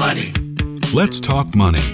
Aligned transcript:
money. 0.00 0.32
Let's 0.94 1.20
talk 1.20 1.54
money. 1.54 1.84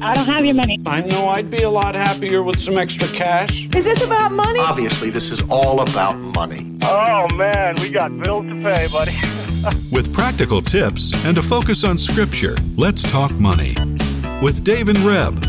I 0.00 0.14
don't 0.14 0.26
have 0.26 0.44
your 0.44 0.54
money. 0.54 0.78
I 0.86 1.00
know 1.00 1.26
I'd 1.28 1.50
be 1.50 1.64
a 1.64 1.70
lot 1.70 1.96
happier 1.96 2.40
with 2.40 2.60
some 2.60 2.78
extra 2.78 3.08
cash. 3.08 3.68
Is 3.74 3.84
this 3.84 4.00
about 4.00 4.30
money? 4.30 4.60
Obviously, 4.60 5.10
this 5.10 5.32
is 5.32 5.42
all 5.50 5.80
about 5.80 6.16
money. 6.16 6.78
Oh 6.84 7.26
man, 7.34 7.74
we 7.82 7.90
got 7.90 8.16
bills 8.22 8.46
to 8.46 8.54
pay, 8.62 8.86
buddy. 8.92 9.12
With 9.92 10.12
practical 10.12 10.62
tips 10.62 11.12
and 11.24 11.36
a 11.38 11.42
focus 11.42 11.84
on 11.84 11.98
scripture, 11.98 12.54
let's 12.76 13.02
talk 13.02 13.32
money. 13.32 13.74
With 14.40 14.62
Dave 14.62 14.88
and 14.88 14.98
Reb. 15.00 15.44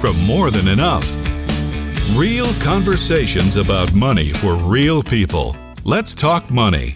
From 0.00 0.14
More 0.26 0.50
Than 0.50 0.68
Enough. 0.68 1.08
Real 2.16 2.52
conversations 2.62 3.56
about 3.56 3.92
money 3.94 4.28
for 4.28 4.54
real 4.54 5.02
people. 5.02 5.56
Let's 5.84 6.14
talk 6.14 6.50
money. 6.50 6.94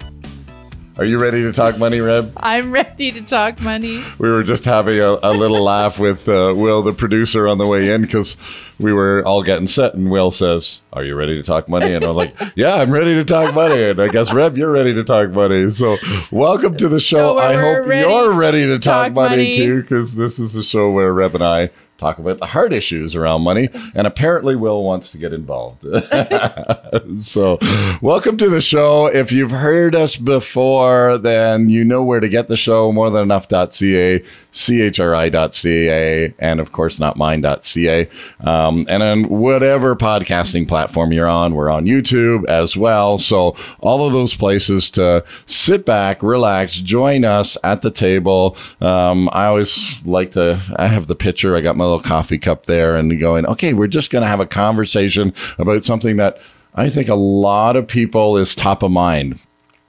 Are 0.96 1.04
you 1.04 1.18
ready 1.18 1.42
to 1.42 1.52
talk 1.52 1.76
money, 1.76 1.98
Reb? 1.98 2.32
I'm 2.36 2.70
ready 2.70 3.11
to 3.11 3.20
talk 3.20 3.61
money. 3.61 4.04
We 4.16 4.30
were 4.30 4.44
just 4.44 4.64
having 4.64 5.00
a, 5.00 5.18
a 5.24 5.32
little 5.32 5.61
laugh 5.64 5.98
with 5.98 6.29
uh, 6.29 6.54
Will, 6.57 6.82
the 6.82 6.93
producer, 6.93 7.48
on 7.48 7.58
the 7.58 7.67
way 7.67 7.93
in 7.93 8.03
because 8.03 8.36
we 8.79 8.93
were 8.93 9.20
all 9.26 9.43
getting 9.43 9.67
set, 9.67 9.94
and 9.94 10.08
Will 10.08 10.30
says, 10.30 10.82
"Are 10.93 11.03
you 11.03 11.17
ready 11.17 11.34
to 11.34 11.43
talk 11.43 11.68
money?" 11.68 11.93
And 11.93 12.04
I'm 12.04 12.14
like, 12.14 12.36
"Yeah, 12.54 12.76
I'm 12.76 12.93
ready 12.93 13.14
to 13.14 13.25
talk 13.25 13.53
money." 13.57 13.82
And 13.82 14.00
I 14.00 14.07
guess 14.07 14.32
Reb, 14.32 14.57
you're 14.57 14.70
ready 14.70 14.94
to 14.94 15.03
talk 15.03 15.30
money. 15.30 15.68
So 15.70 15.96
welcome 16.30 16.76
to 16.76 16.89
the 16.89 17.00
show. 17.00 17.36
So 17.36 17.39
I 17.39 17.54
hope 17.54 17.86
ready 17.86 18.08
you're 18.08 18.32
ready 18.32 18.64
to 18.67 18.79
talk, 18.79 19.06
talk 19.06 19.12
money, 19.14 19.36
money. 19.36 19.56
too, 19.56 19.82
because 19.82 20.14
this 20.14 20.39
is 20.39 20.53
the 20.53 20.62
show 20.62 20.92
where 20.92 21.12
Reb 21.12 21.34
and 21.34 21.42
I 21.42 21.70
talk 21.98 22.18
about 22.18 22.39
the 22.39 22.46
hard 22.46 22.72
issues 22.72 23.14
around 23.14 23.43
money, 23.43 23.68
and 23.94 24.07
apparently 24.07 24.57
Will 24.57 24.82
wants 24.82 25.11
to 25.12 25.18
get 25.18 25.32
involved. 25.32 25.82
so, 27.20 27.58
welcome 28.03 28.36
to 28.36 28.48
the 28.48 28.61
show. 28.61 29.07
If 29.07 29.30
you've 29.30 29.53
heard 29.53 29.94
us 29.94 30.17
before, 30.17 31.18
then 31.18 31.70
you 31.70 31.84
know 31.84 32.03
where 32.03 32.20
to 32.20 32.28
get 32.28 32.48
the 32.48 32.56
show 32.56 32.92
morethanenough.ca, 32.92 34.25
chri.ca, 34.53 36.34
and 36.39 36.61
of 36.61 36.72
course, 36.72 36.98
notmine.ca. 36.98 38.09
Um, 38.41 38.87
and 38.89 39.03
on 39.03 39.28
whatever 39.28 39.95
podcasting 39.95 40.67
platform 40.67 41.12
you're 41.12 41.28
on, 41.28 41.55
we're 41.55 41.70
on 41.70 41.87
YouTube 41.87 42.45
as 42.47 42.77
well. 42.77 43.19
So, 43.19 43.56
all 43.81 44.06
of 44.06 44.12
those 44.12 44.34
places 44.37 44.91
to 44.92 45.25
sit 45.47 45.87
back, 45.87 46.22
relax, 46.22 46.75
join 46.75 47.25
us 47.25 47.56
at 47.62 47.83
the 47.83 47.91
table. 47.91 48.56
Um, 48.81 49.28
I 49.33 49.47
always 49.47 50.05
like 50.05 50.33
to, 50.33 50.61
I 50.77 50.89
have 50.89 51.06
the 51.06 51.15
picture, 51.15 51.56
I 51.56 51.61
got 51.61 51.77
my 51.77 51.84
little 51.85 52.03
coffee 52.03 52.39
cup 52.39 52.67
there, 52.67 52.97
and 52.97 53.19
going, 53.21 53.47
okay, 53.47 53.73
we're 53.75 53.87
just 53.87 54.11
going 54.11 54.23
to 54.23 54.29
have 54.29 54.41
a 54.41 54.47
conversation 54.47 55.33
about 55.59 55.85
something 55.85 56.17
that 56.17 56.39
I 56.75 56.91
think 56.91 57.09
a 57.09 57.15
lot 57.15 57.77
of 57.77 57.87
people 57.87 58.37
is 58.37 58.55
top 58.55 58.83
of 58.83 58.91
mind. 58.91 59.39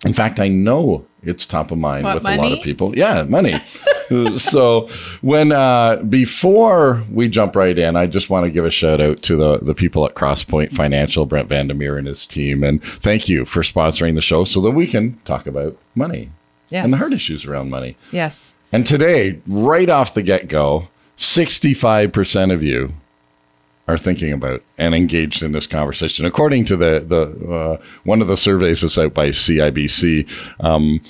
In 0.06 0.14
fact, 0.14 0.40
I 0.40 0.48
know 0.50 1.06
it's 1.24 1.46
top 1.46 1.72
of 1.72 1.78
mind 1.80 2.04
What, 2.06 2.16
with 2.16 2.26
a 2.26 2.36
lot 2.38 2.52
of 2.52 2.62
people. 2.62 2.96
Yeah, 2.96 3.24
money. 3.24 3.56
so 4.38 4.90
when 5.22 5.52
uh, 5.52 5.96
before 6.04 7.04
we 7.12 7.28
jump 7.28 7.56
right 7.56 7.78
in, 7.78 7.96
I 7.96 8.06
just 8.06 8.30
want 8.30 8.46
to 8.46 8.52
give 8.52 8.66
a 8.66 8.70
shout 8.70 9.02
out 9.02 9.18
to 9.24 9.36
the 9.36 9.58
the 9.60 9.74
people 9.74 10.06
at 10.06 10.14
Crosspoint 10.14 10.72
Financial, 10.74 11.26
Brent 11.26 11.50
Vandermeer 11.50 11.98
and 11.98 12.06
his 12.08 12.28
team, 12.28 12.64
and 12.64 12.84
thank 12.84 13.28
you 13.28 13.46
for 13.46 13.62
sponsoring 13.62 14.14
the 14.14 14.22
show 14.22 14.46
so 14.46 14.62
that 14.62 14.72
we 14.72 14.86
can 14.86 15.20
talk 15.26 15.48
about 15.48 15.78
money 15.96 16.30
Yes. 16.70 16.84
and 16.84 16.94
the 16.94 16.98
hard 16.98 17.14
issues 17.14 17.46
around 17.46 17.70
money. 17.70 17.96
Yes. 18.12 18.54
And 18.72 18.86
today, 18.86 19.40
right 19.48 19.90
off 19.90 20.14
the 20.14 20.22
get 20.24 20.48
go, 20.48 20.90
sixty 21.18 21.74
five 21.74 22.12
percent 22.12 22.52
of 22.52 22.64
you 22.64 22.94
are 23.88 23.98
thinking 23.98 24.34
about 24.34 24.64
and 24.78 24.96
engaged 24.96 25.44
in 25.44 25.52
this 25.52 25.68
conversation. 25.68 26.26
According 26.26 26.66
to 26.66 26.76
the 26.76 27.06
the 27.08 27.54
uh, 27.54 27.78
one 28.04 28.22
of 28.22 28.28
the 28.28 28.38
surveys 28.38 28.82
that's 28.82 28.98
out 28.98 29.14
by 29.14 29.30
CIBC, 29.30 30.28
um, 30.60 31.02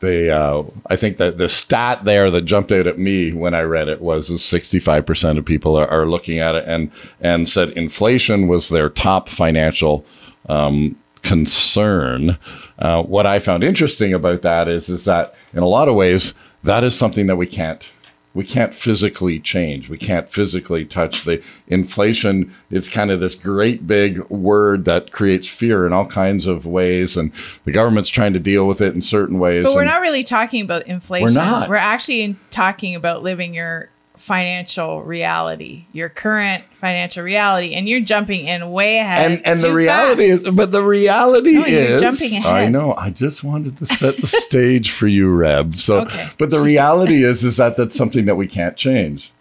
they 0.00 0.30
uh, 0.30 0.62
I 0.86 0.96
think 0.96 1.16
that 1.16 1.38
the 1.38 1.48
stat 1.48 2.04
there 2.04 2.30
that 2.30 2.42
jumped 2.42 2.72
out 2.72 2.86
at 2.86 2.98
me 2.98 3.32
when 3.32 3.54
I 3.54 3.62
read 3.62 3.88
it 3.88 4.00
was 4.02 4.42
sixty 4.42 4.78
five 4.78 5.06
percent 5.06 5.38
of 5.38 5.44
people 5.44 5.76
are, 5.76 5.88
are 5.88 6.06
looking 6.06 6.38
at 6.38 6.54
it 6.54 6.64
and 6.66 6.90
and 7.20 7.48
said 7.48 7.70
inflation 7.70 8.48
was 8.48 8.68
their 8.68 8.88
top 8.88 9.28
financial. 9.28 10.04
Um, 10.48 10.96
concern. 11.22 12.36
Uh, 12.80 13.00
what 13.04 13.26
I 13.26 13.38
found 13.38 13.62
interesting 13.62 14.12
about 14.12 14.42
that 14.42 14.66
is 14.66 14.88
is 14.88 15.04
that 15.04 15.36
in 15.52 15.60
a 15.60 15.68
lot 15.68 15.86
of 15.86 15.94
ways 15.94 16.34
that 16.64 16.82
is 16.82 16.96
something 16.96 17.28
that 17.28 17.36
we 17.36 17.46
can't 17.46 17.88
we 18.34 18.44
can't 18.44 18.74
physically 18.74 19.38
change. 19.38 19.88
We 19.88 19.98
can't 19.98 20.30
physically 20.30 20.84
touch 20.84 21.24
the 21.24 21.42
inflation. 21.68 22.54
It's 22.70 22.88
kind 22.88 23.10
of 23.10 23.20
this 23.20 23.34
great 23.34 23.86
big 23.86 24.20
word 24.30 24.84
that 24.86 25.12
creates 25.12 25.46
fear 25.48 25.86
in 25.86 25.92
all 25.92 26.06
kinds 26.06 26.46
of 26.46 26.64
ways, 26.64 27.16
and 27.16 27.32
the 27.64 27.72
government's 27.72 28.08
trying 28.08 28.32
to 28.32 28.40
deal 28.40 28.66
with 28.66 28.80
it 28.80 28.94
in 28.94 29.02
certain 29.02 29.38
ways. 29.38 29.64
But 29.64 29.74
we're 29.74 29.82
and- 29.82 29.90
not 29.90 30.00
really 30.00 30.24
talking 30.24 30.62
about 30.62 30.86
inflation. 30.86 31.26
We're 31.26 31.32
not. 31.32 31.68
We're 31.68 31.76
actually 31.76 32.36
talking 32.50 32.94
about 32.94 33.22
living 33.22 33.54
your 33.54 33.90
financial 34.22 35.02
reality, 35.02 35.84
your 35.92 36.08
current 36.08 36.62
financial 36.80 37.24
reality, 37.24 37.74
and 37.74 37.88
you're 37.88 38.00
jumping 38.00 38.46
in 38.46 38.70
way 38.70 38.98
ahead. 38.98 39.32
and 39.32 39.44
and 39.46 39.60
the 39.60 39.74
reality 39.74 40.30
fast. 40.30 40.46
is, 40.46 40.50
but 40.54 40.70
the 40.70 40.82
reality 40.82 41.54
No, 41.54 41.64
is, 41.64 42.00
jumping 42.00 42.44
I 42.44 42.68
know. 42.68 42.94
I 42.94 43.10
just 43.10 43.42
wanted 43.42 43.76
to 43.78 43.86
set 43.86 44.16
the 44.18 44.28
stage 44.28 44.92
for 44.92 45.08
you, 45.08 45.28
Reb. 45.28 45.74
So, 45.74 46.02
Okay. 46.02 46.28
but 46.38 46.50
the 46.50 46.60
reality 46.60 47.24
is, 47.24 47.42
is 47.42 47.56
that 47.56 47.76
that's 47.76 47.96
something 47.96 48.24
that 48.26 48.36
we 48.36 48.46
can't 48.46 48.76
change. 48.76 49.32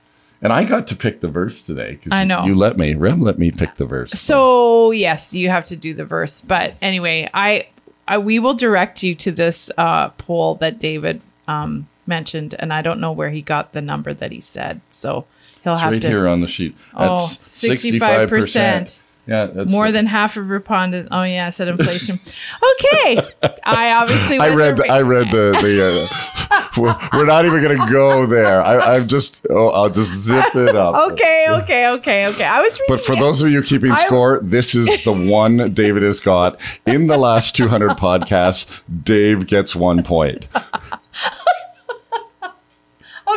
And 0.41 0.52
I 0.52 0.64
got 0.64 0.88
to 0.88 0.96
pick 0.96 1.22
the 1.22 1.28
verse 1.28 1.62
today. 1.62 2.00
I 2.09 2.24
know. 2.24 2.44
you 2.46 2.56
let 2.56 2.75
me. 2.75 2.96
Reb 2.96 3.20
let 3.22 3.38
me 3.38 3.52
pick 3.52 3.75
the 3.75 3.86
verse. 3.86 4.09
So 4.14 4.90
yes, 4.90 5.36
you 5.36 5.50
have 5.50 5.66
to 5.66 5.78
do 5.78 5.94
the 5.94 6.06
verse. 6.06 6.41
But 6.41 6.74
anyway, 6.81 7.30
I, 7.31 7.68
I 8.08 8.18
we 8.18 8.40
will 8.40 8.56
direct 8.56 9.03
you 9.03 9.14
to 9.14 9.31
this 9.31 9.70
uh, 9.78 10.09
poll 10.18 10.56
that 10.56 10.80
David 10.80 11.22
um, 11.47 11.88
mentioned, 12.11 12.53
and 12.59 12.73
I 12.73 12.81
don't 12.81 12.99
know 12.99 13.13
where 13.13 13.29
he 13.31 13.41
got 13.41 13.72
the 13.72 13.81
number 13.81 14.13
that 14.13 14.31
he 14.33 14.41
said. 14.41 14.81
So 14.89 15.25
he'll 15.63 15.73
It's 15.73 15.81
have 15.81 15.94
right 15.94 16.01
to. 16.01 16.07
here 16.07 16.27
on 16.27 16.41
the 16.41 16.47
sheet. 16.47 16.75
Oh, 16.94 17.27
That's 17.41 17.63
65%. 17.66 19.01
Yeah, 19.27 19.45
that's 19.45 19.72
More 19.72 19.91
than 19.91 20.07
half 20.07 20.35
of 20.35 20.49
respondents. 20.49 21.07
Oh 21.11 21.22
yeah, 21.23 21.45
I 21.47 21.51
said 21.51 21.67
inflation. 21.67 22.19
okay, 22.73 23.22
I 23.63 23.91
obviously. 23.94 24.39
I 24.39 24.53
read. 24.53 24.79
re- 24.79 24.89
I 24.89 25.01
read 25.03 25.29
the 25.29 25.55
the. 25.61 26.09
Uh, 26.49 26.67
we're, 26.77 26.97
we're 27.13 27.25
not 27.27 27.45
even 27.45 27.61
going 27.61 27.77
to 27.77 27.91
go 27.94 28.25
there. 28.25 28.63
I, 28.63 28.95
I'm 28.95 29.07
just. 29.07 29.45
Oh, 29.49 29.69
I'll 29.69 29.91
just 29.91 30.09
zip 30.16 30.55
it 30.55 30.75
up. 30.75 31.11
Okay, 31.13 31.45
okay, 31.49 31.88
okay, 31.89 32.25
okay. 32.28 32.45
I 32.45 32.61
was. 32.61 32.81
But 32.88 32.99
for 32.99 33.13
it. 33.13 33.19
those 33.19 33.43
of 33.43 33.51
you 33.51 33.61
keeping 33.61 33.91
I- 33.91 34.05
score, 34.07 34.39
this 34.41 34.73
is 34.73 35.03
the 35.03 35.13
one 35.13 35.72
David 35.72 36.01
has 36.01 36.19
got 36.19 36.59
in 36.88 37.05
the 37.05 37.17
last 37.17 37.55
200 37.55 37.91
podcasts. 37.91 38.81
Dave 39.03 39.45
gets 39.45 39.75
one 39.75 40.01
point. 40.03 40.47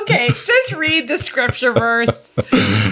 Okay, 0.02 0.28
just 0.44 0.72
read 0.72 1.08
the 1.08 1.18
scripture 1.18 1.72
verse, 1.72 2.32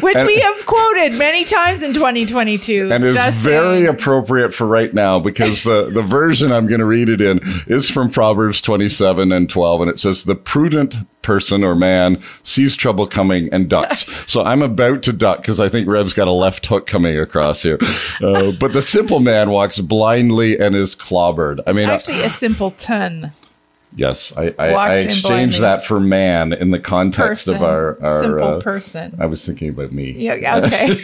which 0.01 0.23
we 0.25 0.41
have 0.41 0.67
quoted 0.67 1.15
many 1.15 1.45
times 1.45 1.83
in 1.83 1.95
2022. 1.95 2.91
And 2.93 3.05
is 3.05 3.15
very 3.15 3.79
saying. 3.79 3.87
appropriate 3.87 4.55
for 4.55 4.67
right 4.67 4.93
now 4.93 5.19
because 5.19 5.63
the, 5.63 5.91
the 5.91 6.03
version 6.03 6.53
I'm 6.53 6.67
going 6.67 6.81
to 6.81 6.87
read 6.87 7.09
it 7.09 7.21
in 7.21 7.41
is 7.67 7.91
from 7.91 8.11
Proverbs 8.11 8.63
27 8.63 9.33
and 9.33 9.49
12. 9.49 9.81
And 9.83 9.91
it 9.91 9.99
says, 9.99 10.25
The 10.25 10.37
prudent 10.37 10.97
person 11.23 11.63
or 11.63 11.75
man 11.75 12.21
sees 12.43 12.77
trouble 12.77 13.07
coming 13.07 13.49
and 13.53 13.69
ducks. 13.69 14.07
so 14.31 14.43
I'm 14.43 14.63
about 14.63 15.03
to 15.05 15.13
duck 15.13 15.39
because 15.39 15.61
I 15.61 15.69
think 15.69 15.89
Reb's 15.89 16.13
got 16.13 16.29
a 16.29 16.33
left 16.33 16.67
hook 16.67 16.87
coming 16.87 17.19
across 17.19 17.63
here. 17.63 17.79
Uh, 18.23 18.53
but 18.59 18.73
the 18.73 18.83
simple 18.83 19.21
man 19.21 19.51
walks 19.51 19.81
blindly 19.81 20.59
and 20.59 20.75
is 20.75 20.95
clobbered. 20.95 21.61
I 21.67 21.73
mean, 21.73 21.89
actually 21.89 22.23
a 22.23 22.31
simpleton 22.31 23.33
Yes, 23.95 24.33
I, 24.37 24.55
I, 24.59 24.69
I 24.73 24.95
exchanged 25.01 25.61
that 25.61 25.85
for 25.85 26.01
man 26.01 26.53
in 26.55 26.71
the 26.71 26.79
context 26.79 27.45
person, 27.47 27.57
of 27.57 27.63
our, 27.63 28.03
our 28.03 28.21
simple 28.23 28.49
uh, 28.57 28.61
person. 28.61 29.17
I 29.21 29.27
was 29.27 29.45
thinking 29.45 29.69
about 29.69 29.93
me. 29.93 30.13
Yeah, 30.13 30.35
yeah, 30.37 30.57
okay. 30.65 30.97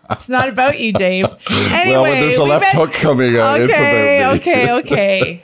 it's 0.10 0.28
not 0.28 0.48
about 0.50 0.78
you, 0.78 0.92
Dave. 0.92 1.24
Anyway, 1.50 1.90
well, 1.90 2.02
when 2.02 2.20
there's 2.20 2.36
a 2.36 2.44
left 2.44 2.66
hook 2.72 2.92
coming, 2.92 3.32
it's 3.34 3.38
Okay, 3.72 4.18
about 4.20 4.34
me. 4.34 4.40
okay, 4.40 4.70
okay. 4.72 5.42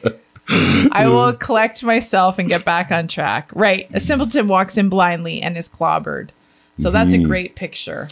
I 0.92 1.06
will 1.08 1.32
collect 1.34 1.82
myself 1.82 2.38
and 2.38 2.48
get 2.48 2.64
back 2.64 2.90
on 2.90 3.08
track. 3.08 3.50
Right. 3.54 3.86
A 3.94 4.00
simpleton 4.00 4.48
walks 4.48 4.76
in 4.78 4.88
blindly 4.88 5.40
and 5.42 5.56
is 5.56 5.68
clobbered. 5.68 6.30
So 6.76 6.90
that's 6.90 7.12
Mm-hmm. 7.12 7.24
a 7.24 7.28
great 7.28 7.54
picture. 7.56 8.08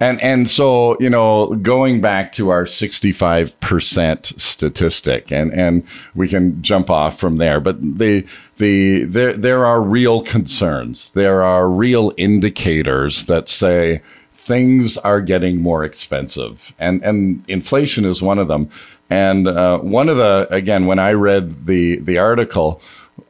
And 0.00 0.20
and 0.20 0.50
so 0.50 0.96
you 0.98 1.08
know, 1.08 1.54
going 1.62 2.00
back 2.00 2.32
to 2.32 2.50
our 2.50 2.66
sixty-five 2.66 3.58
percent 3.60 4.32
statistic, 4.36 5.30
and 5.30 5.52
and 5.52 5.86
we 6.14 6.28
can 6.28 6.60
jump 6.62 6.90
off 6.90 7.18
from 7.18 7.36
there. 7.36 7.60
But 7.60 7.80
the 7.80 8.26
the 8.56 9.04
there 9.04 9.32
there 9.34 9.64
are 9.64 9.80
real 9.80 10.22
concerns. 10.22 11.10
There 11.12 11.42
are 11.42 11.68
real 11.68 12.12
indicators 12.16 13.26
that 13.26 13.48
say 13.48 14.02
things 14.32 14.98
are 14.98 15.20
getting 15.20 15.62
more 15.62 15.84
expensive, 15.84 16.74
and 16.78 17.02
and 17.04 17.44
inflation 17.48 18.04
is 18.04 18.20
one 18.20 18.38
of 18.38 18.48
them. 18.48 18.68
And 19.10 19.46
uh, 19.46 19.78
one 19.78 20.08
of 20.08 20.16
the 20.16 20.48
again, 20.50 20.86
when 20.86 20.98
I 20.98 21.12
read 21.12 21.66
the 21.66 21.98
the 22.00 22.18
article, 22.18 22.80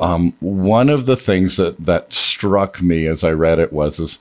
um, 0.00 0.34
one 0.40 0.88
of 0.88 1.04
the 1.04 1.16
things 1.16 1.56
that 1.58 1.84
that 1.84 2.12
struck 2.12 2.80
me 2.80 3.06
as 3.06 3.22
I 3.22 3.32
read 3.32 3.58
it 3.58 3.72
was 3.72 4.00
is 4.00 4.18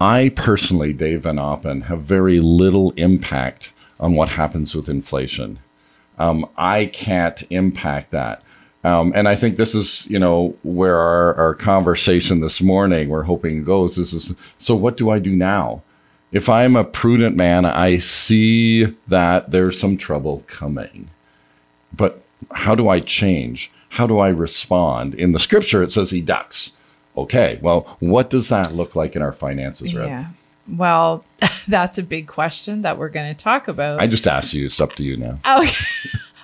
I 0.00 0.30
personally, 0.30 0.92
Dave 0.92 1.22
Van 1.22 1.36
Oppen, 1.36 1.84
have 1.84 2.02
very 2.02 2.40
little 2.40 2.92
impact 2.92 3.72
on 3.98 4.14
what 4.14 4.30
happens 4.30 4.74
with 4.74 4.88
inflation. 4.88 5.58
Um, 6.18 6.48
I 6.56 6.86
can't 6.86 7.42
impact 7.50 8.12
that. 8.12 8.42
Um, 8.84 9.12
and 9.14 9.28
I 9.28 9.34
think 9.34 9.56
this 9.56 9.74
is, 9.74 10.06
you 10.06 10.18
know, 10.18 10.56
where 10.62 10.96
our, 10.96 11.34
our 11.34 11.54
conversation 11.54 12.40
this 12.40 12.60
morning, 12.60 13.08
we're 13.08 13.24
hoping 13.24 13.64
goes. 13.64 13.96
This 13.96 14.12
is 14.12 14.34
so. 14.58 14.76
What 14.76 14.96
do 14.96 15.10
I 15.10 15.18
do 15.18 15.34
now? 15.34 15.82
If 16.30 16.48
I'm 16.48 16.76
a 16.76 16.84
prudent 16.84 17.36
man, 17.36 17.64
I 17.64 17.98
see 17.98 18.84
that 19.08 19.50
there's 19.50 19.80
some 19.80 19.96
trouble 19.96 20.44
coming, 20.46 21.10
but 21.92 22.22
how 22.52 22.74
do 22.74 22.88
I 22.88 23.00
change? 23.00 23.72
How 23.90 24.06
do 24.06 24.18
I 24.18 24.28
respond? 24.28 25.14
In 25.14 25.32
the 25.32 25.38
scripture, 25.38 25.82
it 25.82 25.90
says 25.90 26.10
he 26.10 26.20
ducks. 26.20 26.72
Okay, 27.22 27.58
well, 27.62 27.96
what 28.00 28.30
does 28.30 28.48
that 28.48 28.74
look 28.74 28.94
like 28.94 29.16
in 29.16 29.22
our 29.22 29.32
finances, 29.32 29.94
Reb? 29.94 30.08
Yeah. 30.08 30.26
Well, 30.68 31.24
that's 31.68 31.98
a 31.98 32.02
big 32.02 32.26
question 32.26 32.82
that 32.82 32.98
we're 32.98 33.08
going 33.08 33.34
to 33.34 33.40
talk 33.40 33.68
about. 33.68 34.00
I 34.00 34.06
just 34.06 34.26
asked 34.26 34.54
you. 34.54 34.66
It's 34.66 34.80
up 34.80 34.94
to 34.96 35.04
you 35.04 35.16
now. 35.16 35.38
Okay. 35.58 35.74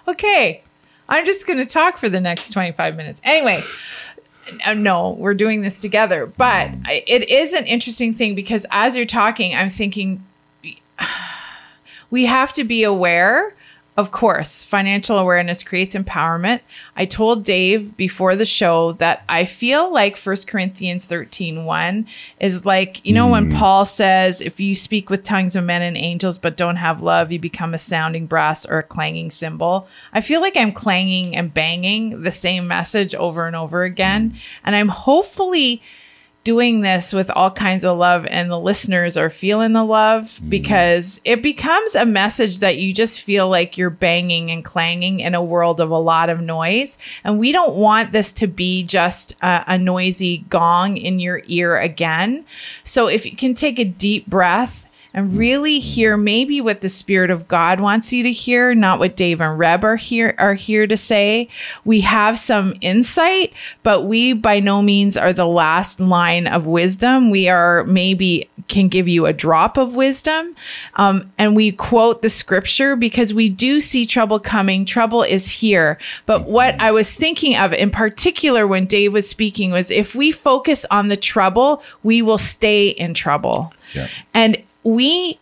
okay. 0.08 0.62
I'm 1.08 1.26
just 1.26 1.46
going 1.46 1.58
to 1.58 1.66
talk 1.66 1.98
for 1.98 2.08
the 2.08 2.20
next 2.20 2.50
25 2.50 2.96
minutes. 2.96 3.20
Anyway, 3.24 3.62
uh, 4.64 4.74
no, 4.74 5.10
we're 5.10 5.34
doing 5.34 5.60
this 5.60 5.80
together. 5.80 6.26
But 6.26 6.72
mm. 6.72 6.82
I- 6.86 7.04
it 7.06 7.28
is 7.28 7.52
an 7.52 7.66
interesting 7.66 8.14
thing 8.14 8.34
because 8.34 8.66
as 8.70 8.96
you're 8.96 9.06
talking, 9.06 9.54
I'm 9.54 9.70
thinking 9.70 10.24
we 12.10 12.26
have 12.26 12.52
to 12.54 12.64
be 12.64 12.84
aware. 12.84 13.54
Of 13.96 14.10
course, 14.10 14.64
financial 14.64 15.18
awareness 15.18 15.62
creates 15.62 15.94
empowerment. 15.94 16.62
I 16.96 17.04
told 17.04 17.44
Dave 17.44 17.96
before 17.96 18.34
the 18.34 18.44
show 18.44 18.94
that 18.94 19.22
I 19.28 19.44
feel 19.44 19.92
like 19.92 20.18
1 20.18 20.36
Corinthians 20.48 21.04
13 21.04 21.64
1 21.64 22.06
is 22.40 22.64
like, 22.64 23.06
you 23.06 23.12
know, 23.12 23.28
when 23.28 23.52
hmm. 23.52 23.56
Paul 23.56 23.84
says, 23.84 24.40
if 24.40 24.58
you 24.58 24.74
speak 24.74 25.10
with 25.10 25.22
tongues 25.22 25.54
of 25.54 25.62
men 25.62 25.80
and 25.80 25.96
angels 25.96 26.38
but 26.38 26.56
don't 26.56 26.74
have 26.74 27.02
love, 27.02 27.30
you 27.30 27.38
become 27.38 27.72
a 27.72 27.78
sounding 27.78 28.26
brass 28.26 28.66
or 28.66 28.78
a 28.78 28.82
clanging 28.82 29.30
cymbal. 29.30 29.86
I 30.12 30.22
feel 30.22 30.40
like 30.40 30.56
I'm 30.56 30.72
clanging 30.72 31.36
and 31.36 31.54
banging 31.54 32.22
the 32.22 32.32
same 32.32 32.66
message 32.66 33.14
over 33.14 33.46
and 33.46 33.54
over 33.54 33.84
again. 33.84 34.34
And 34.64 34.74
I'm 34.74 34.88
hopefully 34.88 35.80
doing 36.44 36.82
this 36.82 37.12
with 37.12 37.30
all 37.30 37.50
kinds 37.50 37.84
of 37.84 37.96
love 37.96 38.26
and 38.26 38.50
the 38.50 38.60
listeners 38.60 39.16
are 39.16 39.30
feeling 39.30 39.72
the 39.72 39.82
love 39.82 40.38
mm. 40.42 40.50
because 40.50 41.18
it 41.24 41.42
becomes 41.42 41.94
a 41.94 42.04
message 42.04 42.58
that 42.58 42.76
you 42.76 42.92
just 42.92 43.22
feel 43.22 43.48
like 43.48 43.78
you're 43.78 43.88
banging 43.88 44.50
and 44.50 44.62
clanging 44.62 45.20
in 45.20 45.34
a 45.34 45.42
world 45.42 45.80
of 45.80 45.90
a 45.90 45.98
lot 45.98 46.28
of 46.28 46.40
noise. 46.40 46.98
And 47.24 47.38
we 47.38 47.50
don't 47.50 47.74
want 47.74 48.12
this 48.12 48.30
to 48.34 48.46
be 48.46 48.84
just 48.84 49.36
a, 49.42 49.64
a 49.68 49.78
noisy 49.78 50.44
gong 50.50 50.98
in 50.98 51.18
your 51.18 51.42
ear 51.46 51.78
again. 51.78 52.44
So 52.84 53.08
if 53.08 53.24
you 53.24 53.34
can 53.34 53.54
take 53.54 53.78
a 53.78 53.84
deep 53.84 54.26
breath 54.26 54.83
and 55.14 55.38
really 55.38 55.78
hear 55.78 56.16
maybe 56.16 56.60
what 56.60 56.80
the 56.80 56.88
Spirit 56.88 57.30
of 57.30 57.46
God 57.46 57.80
wants 57.80 58.12
you 58.12 58.24
to 58.24 58.32
hear, 58.32 58.74
not 58.74 58.98
what 58.98 59.16
Dave 59.16 59.40
and 59.40 59.56
Reb 59.56 59.84
are 59.84 59.96
here 59.96 60.34
are 60.38 60.54
here 60.54 60.86
to 60.88 60.96
say. 60.96 61.48
We 61.84 62.00
have 62.00 62.38
some 62.38 62.74
insight, 62.80 63.52
but 63.84 64.02
we 64.02 64.32
by 64.32 64.58
no 64.58 64.82
means 64.82 65.16
are 65.16 65.32
the 65.32 65.46
last 65.46 66.00
line 66.00 66.48
of 66.48 66.66
wisdom. 66.66 67.30
We 67.30 67.48
are 67.48 67.84
maybe 67.84 68.50
can 68.66 68.88
give 68.88 69.06
you 69.06 69.26
a 69.26 69.32
drop 69.32 69.76
of 69.76 69.94
wisdom. 69.94 70.56
Um, 70.96 71.32
and 71.38 71.54
we 71.54 71.72
quote 71.72 72.22
the 72.22 72.30
scripture 72.30 72.96
because 72.96 73.32
we 73.32 73.48
do 73.48 73.80
see 73.80 74.06
trouble 74.06 74.40
coming. 74.40 74.84
Trouble 74.84 75.22
is 75.22 75.50
here. 75.50 75.98
But 76.26 76.48
what 76.48 76.80
I 76.80 76.90
was 76.90 77.12
thinking 77.12 77.56
of 77.56 77.72
in 77.72 77.90
particular 77.90 78.66
when 78.66 78.86
Dave 78.86 79.12
was 79.12 79.28
speaking 79.28 79.70
was 79.70 79.90
if 79.90 80.14
we 80.14 80.32
focus 80.32 80.84
on 80.90 81.08
the 81.08 81.16
trouble, 81.16 81.82
we 82.02 82.22
will 82.22 82.38
stay 82.38 82.88
in 82.88 83.14
trouble. 83.14 83.72
Yeah. 83.92 84.08
And 84.32 84.62
we 84.84 85.38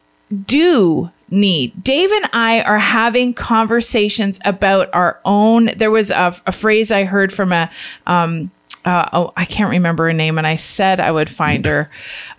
do 0.47 1.11
need. 1.31 1.83
Dave 1.83 2.11
and 2.13 2.27
I 2.33 2.63
are 2.63 2.79
having 2.79 3.35
conversations 3.35 4.39
about 4.45 4.89
our 4.93 5.21
own. 5.25 5.71
There 5.77 5.91
was 5.91 6.11
a, 6.11 6.37
a 6.47 6.53
phrase 6.53 6.93
I 6.93 7.05
heard 7.05 7.33
from 7.33 7.53
a, 7.53 7.71
um, 8.07 8.51
uh, 8.85 9.09
oh, 9.13 9.33
I 9.37 9.45
can't 9.45 9.71
remember 9.71 10.07
her 10.07 10.13
name, 10.13 10.39
and 10.39 10.47
I 10.47 10.57
said 10.57 11.01
I 11.01 11.11
would 11.11 11.31
find 11.31 11.65
her. 11.67 11.91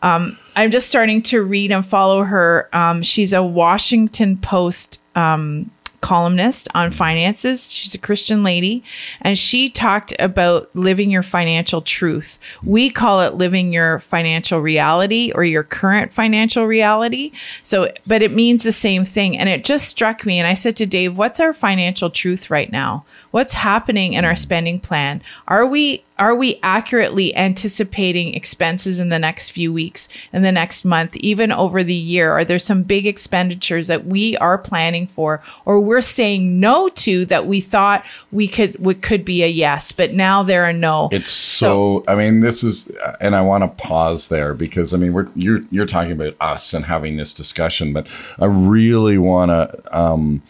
Um, 0.01 0.37
I'm 0.55 0.71
just 0.71 0.87
starting 0.87 1.21
to 1.23 1.41
read 1.41 1.71
and 1.71 1.85
follow 1.85 2.23
her. 2.23 2.69
Um, 2.73 3.01
she's 3.01 3.33
a 3.33 3.43
Washington 3.43 4.37
Post 4.37 5.01
um, 5.15 5.71
columnist 6.03 6.67
on 6.75 6.91
finances. 6.91 7.73
She's 7.73 7.95
a 7.95 7.97
Christian 7.97 8.43
lady, 8.43 8.83
and 9.21 9.39
she 9.39 9.69
talked 9.69 10.13
about 10.19 10.69
living 10.75 11.09
your 11.09 11.23
financial 11.23 11.81
truth. 11.81 12.37
We 12.61 12.89
call 12.89 13.21
it 13.21 13.35
living 13.35 13.71
your 13.71 13.99
financial 13.99 14.59
reality 14.59 15.31
or 15.33 15.45
your 15.45 15.63
current 15.63 16.13
financial 16.13 16.67
reality. 16.67 17.31
So, 17.63 17.91
but 18.05 18.21
it 18.21 18.33
means 18.33 18.63
the 18.63 18.73
same 18.73 19.05
thing. 19.05 19.37
And 19.37 19.47
it 19.47 19.63
just 19.63 19.87
struck 19.87 20.25
me. 20.25 20.39
And 20.39 20.47
I 20.47 20.53
said 20.53 20.75
to 20.75 20.85
Dave, 20.85 21.17
What's 21.17 21.39
our 21.39 21.53
financial 21.53 22.09
truth 22.09 22.49
right 22.49 22.71
now? 22.71 23.05
What's 23.31 23.53
happening 23.53 24.13
in 24.13 24.25
our 24.25 24.35
spending 24.35 24.81
plan? 24.81 25.23
Are 25.47 25.65
we 25.65 26.03
are 26.19 26.35
we 26.35 26.59
accurately 26.61 27.35
anticipating 27.35 28.35
expenses 28.35 28.99
in 28.99 29.09
the 29.09 29.17
next 29.17 29.49
few 29.49 29.73
weeks, 29.73 30.07
in 30.31 30.43
the 30.43 30.51
next 30.51 30.85
month, 30.85 31.15
even 31.17 31.51
over 31.51 31.83
the 31.83 31.93
year? 31.93 32.31
Are 32.31 32.45
there 32.45 32.59
some 32.59 32.83
big 32.83 33.07
expenditures 33.07 33.87
that 33.87 34.05
we 34.05 34.37
are 34.37 34.57
planning 34.57 35.07
for, 35.07 35.41
or 35.65 35.79
we're 35.79 36.01
saying 36.01 36.59
no 36.59 36.89
to 36.89 37.25
that 37.25 37.47
we 37.47 37.61
thought 37.61 38.05
we 38.31 38.47
could 38.47 38.77
would 38.79 39.01
could 39.01 39.25
be 39.25 39.43
a 39.43 39.47
yes, 39.47 39.91
but 39.91 40.13
now 40.13 40.43
they're 40.43 40.65
a 40.65 40.73
no? 40.73 41.09
It's 41.11 41.31
so, 41.31 42.03
I 42.07 42.15
mean, 42.15 42.41
this 42.41 42.63
is, 42.63 42.91
and 43.19 43.35
I 43.35 43.41
want 43.41 43.63
to 43.63 43.83
pause 43.83 44.27
there 44.27 44.53
because 44.53 44.93
I 44.93 44.97
mean, 44.97 45.13
we're 45.13 45.29
you're 45.35 45.61
you're 45.71 45.87
talking 45.87 46.11
about 46.11 46.35
us 46.39 46.73
and 46.73 46.85
having 46.85 47.17
this 47.17 47.33
discussion, 47.33 47.91
but 47.91 48.07
I 48.37 48.45
really 48.45 49.17
want 49.17 49.49
to 49.49 49.97
um, 49.99 50.43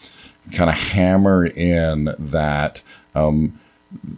kind 0.52 0.68
of 0.68 0.76
hammer 0.76 1.46
in 1.46 2.14
that 2.18 2.82
um, 3.14 3.58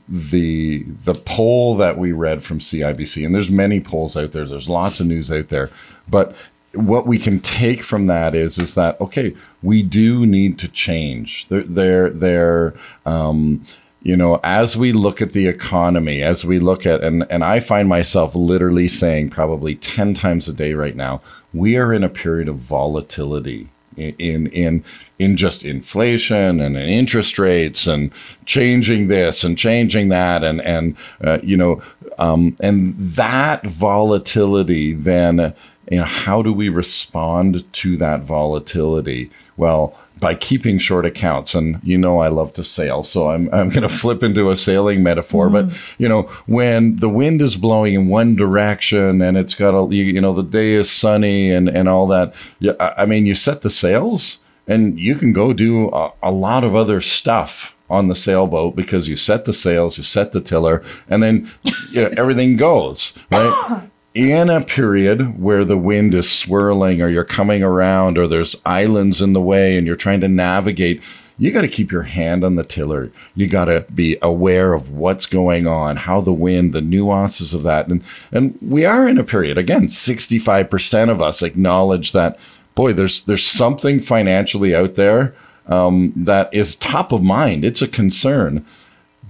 the 0.08 0.84
the 1.04 1.14
poll 1.14 1.76
that 1.76 1.98
we 1.98 2.12
read 2.12 2.42
from 2.42 2.58
CIBC, 2.58 3.24
and 3.24 3.34
there's 3.34 3.50
many 3.50 3.80
polls 3.80 4.16
out 4.16 4.32
there. 4.32 4.46
There's 4.46 4.68
lots 4.68 5.00
of 5.00 5.06
news 5.06 5.30
out 5.30 5.48
there, 5.48 5.70
but 6.08 6.34
what 6.74 7.06
we 7.06 7.18
can 7.18 7.40
take 7.40 7.82
from 7.82 8.06
that 8.06 8.34
is 8.34 8.58
is 8.58 8.74
that 8.74 9.00
okay, 9.00 9.34
we 9.62 9.82
do 9.82 10.26
need 10.26 10.58
to 10.60 10.68
change. 10.68 11.48
There, 11.48 11.62
there, 11.62 12.10
there. 12.10 12.74
Um, 13.04 13.62
you 14.02 14.16
know, 14.16 14.38
as 14.44 14.76
we 14.76 14.92
look 14.92 15.20
at 15.20 15.32
the 15.32 15.48
economy, 15.48 16.22
as 16.22 16.44
we 16.44 16.60
look 16.60 16.86
at, 16.86 17.02
and, 17.02 17.26
and 17.28 17.42
I 17.42 17.58
find 17.58 17.88
myself 17.88 18.36
literally 18.36 18.86
saying 18.86 19.30
probably 19.30 19.74
10 19.74 20.14
times 20.14 20.48
a 20.48 20.52
day 20.52 20.74
right 20.74 20.94
now, 20.94 21.20
we 21.52 21.76
are 21.76 21.92
in 21.92 22.04
a 22.04 22.08
period 22.08 22.48
of 22.48 22.54
volatility 22.54 23.68
in, 23.96 24.46
in, 24.48 24.84
in, 25.18 25.36
just 25.36 25.64
inflation 25.64 26.60
and 26.60 26.76
in 26.76 26.88
interest 26.88 27.38
rates 27.38 27.86
and 27.86 28.12
changing 28.44 29.08
this 29.08 29.44
and 29.44 29.58
changing 29.58 30.08
that. 30.08 30.44
And, 30.44 30.60
and, 30.62 30.96
uh, 31.22 31.38
you 31.42 31.56
know, 31.56 31.82
um, 32.18 32.56
and 32.60 32.98
that 32.98 33.66
volatility 33.66 34.92
then, 34.92 35.54
you 35.90 35.98
know, 35.98 36.04
how 36.04 36.42
do 36.42 36.52
we 36.52 36.68
respond 36.68 37.70
to 37.74 37.96
that 37.96 38.22
volatility? 38.22 39.30
Well, 39.56 39.98
by 40.18 40.34
keeping 40.34 40.78
short 40.78 41.04
accounts 41.04 41.54
and 41.54 41.80
you 41.82 41.98
know 41.98 42.20
I 42.20 42.28
love 42.28 42.52
to 42.54 42.64
sail 42.64 43.02
so 43.02 43.30
I'm 43.30 43.52
I'm 43.52 43.68
going 43.68 43.82
to 43.88 43.88
flip 43.88 44.22
into 44.22 44.50
a 44.50 44.56
sailing 44.56 45.02
metaphor 45.02 45.50
but 45.50 45.66
mm-hmm. 45.66 46.02
you 46.02 46.08
know 46.08 46.22
when 46.46 46.96
the 46.96 47.08
wind 47.08 47.42
is 47.42 47.56
blowing 47.56 47.94
in 47.94 48.08
one 48.08 48.34
direction 48.34 49.20
and 49.20 49.36
it's 49.36 49.54
got 49.54 49.74
a 49.74 49.94
you, 49.94 50.04
you 50.04 50.20
know 50.20 50.32
the 50.32 50.42
day 50.42 50.72
is 50.72 50.90
sunny 50.90 51.50
and 51.50 51.68
and 51.68 51.88
all 51.88 52.06
that 52.06 52.34
yeah 52.58 52.72
I 52.80 53.02
I 53.02 53.06
mean 53.06 53.26
you 53.26 53.34
set 53.34 53.62
the 53.62 53.70
sails 53.70 54.38
and 54.66 54.98
you 54.98 55.14
can 55.14 55.32
go 55.32 55.52
do 55.52 55.88
a, 55.90 56.12
a 56.22 56.32
lot 56.32 56.64
of 56.64 56.74
other 56.74 57.00
stuff 57.00 57.76
on 57.88 58.08
the 58.08 58.16
sailboat 58.16 58.74
because 58.74 59.08
you 59.08 59.16
set 59.16 59.44
the 59.44 59.52
sails 59.52 59.98
you 59.98 60.04
set 60.04 60.32
the 60.32 60.40
tiller 60.40 60.82
and 61.08 61.22
then 61.22 61.50
you 61.90 62.02
know, 62.02 62.10
everything 62.16 62.56
goes 62.56 63.12
right 63.30 63.82
in 64.16 64.48
a 64.48 64.62
period 64.62 65.38
where 65.38 65.62
the 65.62 65.76
wind 65.76 66.14
is 66.14 66.32
swirling 66.32 67.02
or 67.02 67.08
you're 67.08 67.22
coming 67.22 67.62
around 67.62 68.16
or 68.16 68.26
there's 68.26 68.56
islands 68.64 69.20
in 69.20 69.34
the 69.34 69.42
way 69.42 69.76
and 69.76 69.86
you're 69.86 69.94
trying 69.94 70.22
to 70.22 70.28
navigate, 70.28 71.02
you 71.36 71.52
got 71.52 71.60
to 71.60 71.68
keep 71.68 71.92
your 71.92 72.04
hand 72.04 72.42
on 72.42 72.54
the 72.54 72.64
tiller. 72.64 73.10
You 73.34 73.46
got 73.46 73.66
to 73.66 73.84
be 73.94 74.16
aware 74.22 74.72
of 74.72 74.90
what's 74.90 75.26
going 75.26 75.66
on, 75.66 75.96
how 75.98 76.22
the 76.22 76.32
wind, 76.32 76.72
the 76.72 76.80
nuances 76.80 77.52
of 77.52 77.62
that. 77.64 77.88
And, 77.88 78.02
and 78.32 78.58
we 78.62 78.86
are 78.86 79.06
in 79.06 79.18
a 79.18 79.24
period, 79.24 79.58
again, 79.58 79.88
65% 79.88 81.10
of 81.10 81.20
us 81.20 81.42
acknowledge 81.42 82.12
that, 82.12 82.38
boy, 82.74 82.94
there's, 82.94 83.20
there's 83.26 83.44
something 83.44 84.00
financially 84.00 84.74
out 84.74 84.94
there 84.94 85.34
um, 85.66 86.14
that 86.16 86.48
is 86.54 86.74
top 86.76 87.12
of 87.12 87.22
mind. 87.22 87.66
It's 87.66 87.82
a 87.82 87.88
concern. 87.88 88.64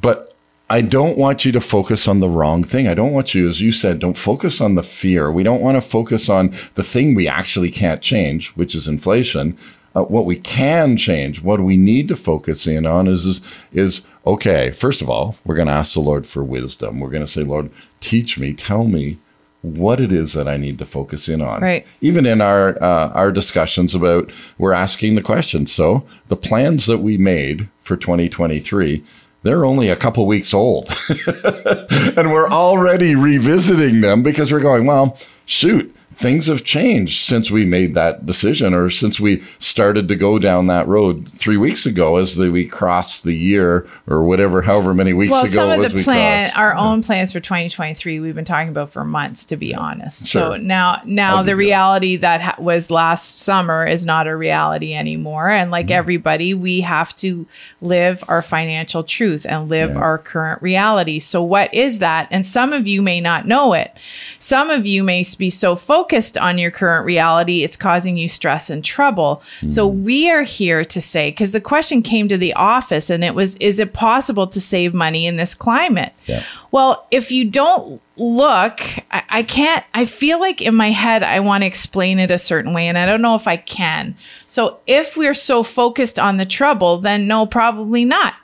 But 0.00 0.35
I 0.68 0.80
don't 0.80 1.16
want 1.16 1.44
you 1.44 1.52
to 1.52 1.60
focus 1.60 2.08
on 2.08 2.20
the 2.20 2.28
wrong 2.28 2.64
thing. 2.64 2.88
I 2.88 2.94
don't 2.94 3.12
want 3.12 3.34
you, 3.34 3.48
as 3.48 3.60
you 3.60 3.70
said, 3.70 4.00
don't 4.00 4.16
focus 4.16 4.60
on 4.60 4.74
the 4.74 4.82
fear. 4.82 5.30
We 5.30 5.44
don't 5.44 5.60
want 5.60 5.76
to 5.76 5.80
focus 5.80 6.28
on 6.28 6.56
the 6.74 6.82
thing 6.82 7.14
we 7.14 7.28
actually 7.28 7.70
can't 7.70 8.02
change, 8.02 8.48
which 8.50 8.74
is 8.74 8.88
inflation. 8.88 9.56
Uh, 9.94 10.02
what 10.02 10.26
we 10.26 10.36
can 10.36 10.96
change, 10.96 11.40
what 11.40 11.60
we 11.60 11.76
need 11.76 12.08
to 12.08 12.16
focus 12.16 12.66
in 12.66 12.84
on 12.84 13.06
is, 13.06 13.24
is, 13.24 13.40
is 13.72 14.06
okay, 14.26 14.72
first 14.72 15.00
of 15.00 15.08
all, 15.08 15.36
we're 15.44 15.54
going 15.54 15.68
to 15.68 15.72
ask 15.72 15.94
the 15.94 16.00
Lord 16.00 16.26
for 16.26 16.42
wisdom. 16.42 16.98
We're 16.98 17.10
going 17.10 17.24
to 17.24 17.30
say, 17.30 17.42
Lord, 17.42 17.70
teach 18.00 18.38
me, 18.38 18.52
tell 18.52 18.84
me 18.84 19.18
what 19.62 20.00
it 20.00 20.12
is 20.12 20.32
that 20.32 20.48
I 20.48 20.56
need 20.56 20.78
to 20.78 20.86
focus 20.86 21.28
in 21.28 21.42
on. 21.42 21.62
Right. 21.62 21.86
Even 22.00 22.26
in 22.26 22.40
our 22.40 22.80
uh, 22.82 23.08
our 23.10 23.32
discussions 23.32 23.94
about, 23.94 24.30
we're 24.58 24.72
asking 24.72 25.14
the 25.14 25.22
question. 25.22 25.66
So 25.66 26.06
the 26.28 26.36
plans 26.36 26.86
that 26.86 26.98
we 26.98 27.16
made 27.16 27.68
for 27.80 27.96
2023, 27.96 29.04
they're 29.46 29.64
only 29.64 29.88
a 29.88 29.96
couple 29.96 30.26
weeks 30.26 30.52
old. 30.52 30.94
and 31.26 32.30
we're 32.30 32.50
already 32.50 33.14
revisiting 33.14 34.02
them 34.02 34.22
because 34.22 34.52
we're 34.52 34.60
going, 34.60 34.84
well, 34.84 35.16
shoot, 35.46 35.95
things 36.16 36.46
have 36.46 36.64
changed 36.64 37.26
since 37.26 37.50
we 37.50 37.66
made 37.66 37.92
that 37.92 38.24
decision 38.24 38.72
or 38.72 38.88
since 38.88 39.20
we 39.20 39.44
started 39.58 40.08
to 40.08 40.16
go 40.16 40.38
down 40.38 40.66
that 40.66 40.88
road 40.88 41.28
three 41.28 41.58
weeks 41.58 41.84
ago 41.84 42.16
as 42.16 42.36
the, 42.36 42.48
we 42.50 42.66
crossed 42.66 43.22
the 43.22 43.34
year 43.34 43.86
or 44.06 44.22
whatever, 44.24 44.62
however 44.62 44.94
many 44.94 45.12
weeks 45.12 45.30
well, 45.30 45.42
ago 45.42 45.50
some 45.52 45.70
of 45.72 45.78
was 45.78 45.92
the 45.92 46.02
plan, 46.02 46.48
crossed. 46.50 46.58
our 46.58 46.74
own 46.74 47.02
plans 47.02 47.32
for 47.32 47.40
2023, 47.40 48.18
we've 48.20 48.34
been 48.34 48.46
talking 48.46 48.70
about 48.70 48.88
for 48.88 49.04
months, 49.04 49.44
to 49.44 49.58
be 49.58 49.74
honest. 49.74 50.24
So 50.28 50.56
now, 50.56 51.02
now 51.04 51.36
I'll 51.36 51.44
the 51.44 51.54
reality 51.54 52.16
that 52.16 52.40
ha- 52.40 52.56
was 52.58 52.90
last 52.90 53.40
summer 53.40 53.84
is 53.84 54.06
not 54.06 54.26
a 54.26 54.34
reality 54.34 54.94
anymore. 54.94 55.50
And 55.50 55.70
like 55.70 55.86
Mm-hmm. 55.88 55.92
everybody, 55.92 56.54
we 56.54 56.80
have 56.80 57.14
to 57.16 57.46
live 57.82 58.24
our 58.26 58.40
financial 58.40 59.04
truth 59.04 59.44
and 59.46 59.68
live 59.68 59.90
Yeah. 59.90 59.98
our 59.98 60.16
current 60.16 60.62
reality. 60.62 61.18
So 61.18 61.42
what 61.42 61.72
is 61.74 61.98
that? 61.98 62.26
And 62.30 62.46
some 62.46 62.72
of 62.72 62.86
you 62.88 63.02
may 63.02 63.20
not 63.20 63.46
know 63.46 63.74
it. 63.74 63.94
Some 64.38 64.70
of 64.70 64.86
you 64.86 65.04
may 65.04 65.22
be 65.36 65.50
so 65.50 65.76
focused 65.76 66.05
on 66.40 66.58
your 66.58 66.70
current 66.70 67.06
reality, 67.06 67.64
it's 67.64 67.76
causing 67.76 68.16
you 68.16 68.28
stress 68.28 68.70
and 68.70 68.84
trouble. 68.84 69.42
So 69.68 69.86
Mm-hmm. 69.90 70.04
we 70.04 70.30
are 70.30 70.42
here 70.42 70.84
to 70.84 71.00
say, 71.00 71.30
because 71.30 71.52
the 71.52 71.60
question 71.60 72.02
came 72.02 72.28
to 72.28 72.36
the 72.36 72.54
office 72.54 73.10
and 73.10 73.22
it 73.24 73.34
was, 73.34 73.56
is 73.56 73.78
it 73.78 73.92
possible 73.92 74.46
to 74.48 74.60
save 74.60 74.94
money 74.94 75.26
in 75.26 75.36
this 75.36 75.54
climate? 75.54 76.12
Yeah. 76.26 76.42
Well, 76.70 77.06
if 77.10 77.30
you 77.30 77.44
don't 77.44 78.00
look, 78.16 78.80
I, 79.10 79.22
I 79.28 79.42
can't, 79.42 79.84
I 79.94 80.04
feel 80.04 80.40
like 80.40 80.60
in 80.60 80.74
my 80.74 80.90
head, 80.90 81.22
I 81.22 81.40
want 81.40 81.62
to 81.62 81.66
explain 81.66 82.18
it 82.18 82.30
a 82.30 82.38
certain 82.38 82.72
way, 82.74 82.88
and 82.88 82.98
I 82.98 83.06
don't 83.06 83.22
know 83.22 83.34
if 83.34 83.46
I 83.46 83.56
can. 83.56 84.16
So 84.46 84.80
if 84.86 85.16
we're 85.16 85.34
so 85.34 85.62
focused 85.62 86.18
on 86.18 86.36
the 86.36 86.46
trouble, 86.46 86.98
then 86.98 87.26
no, 87.26 87.46
probably 87.46 88.04
not. 88.04 88.34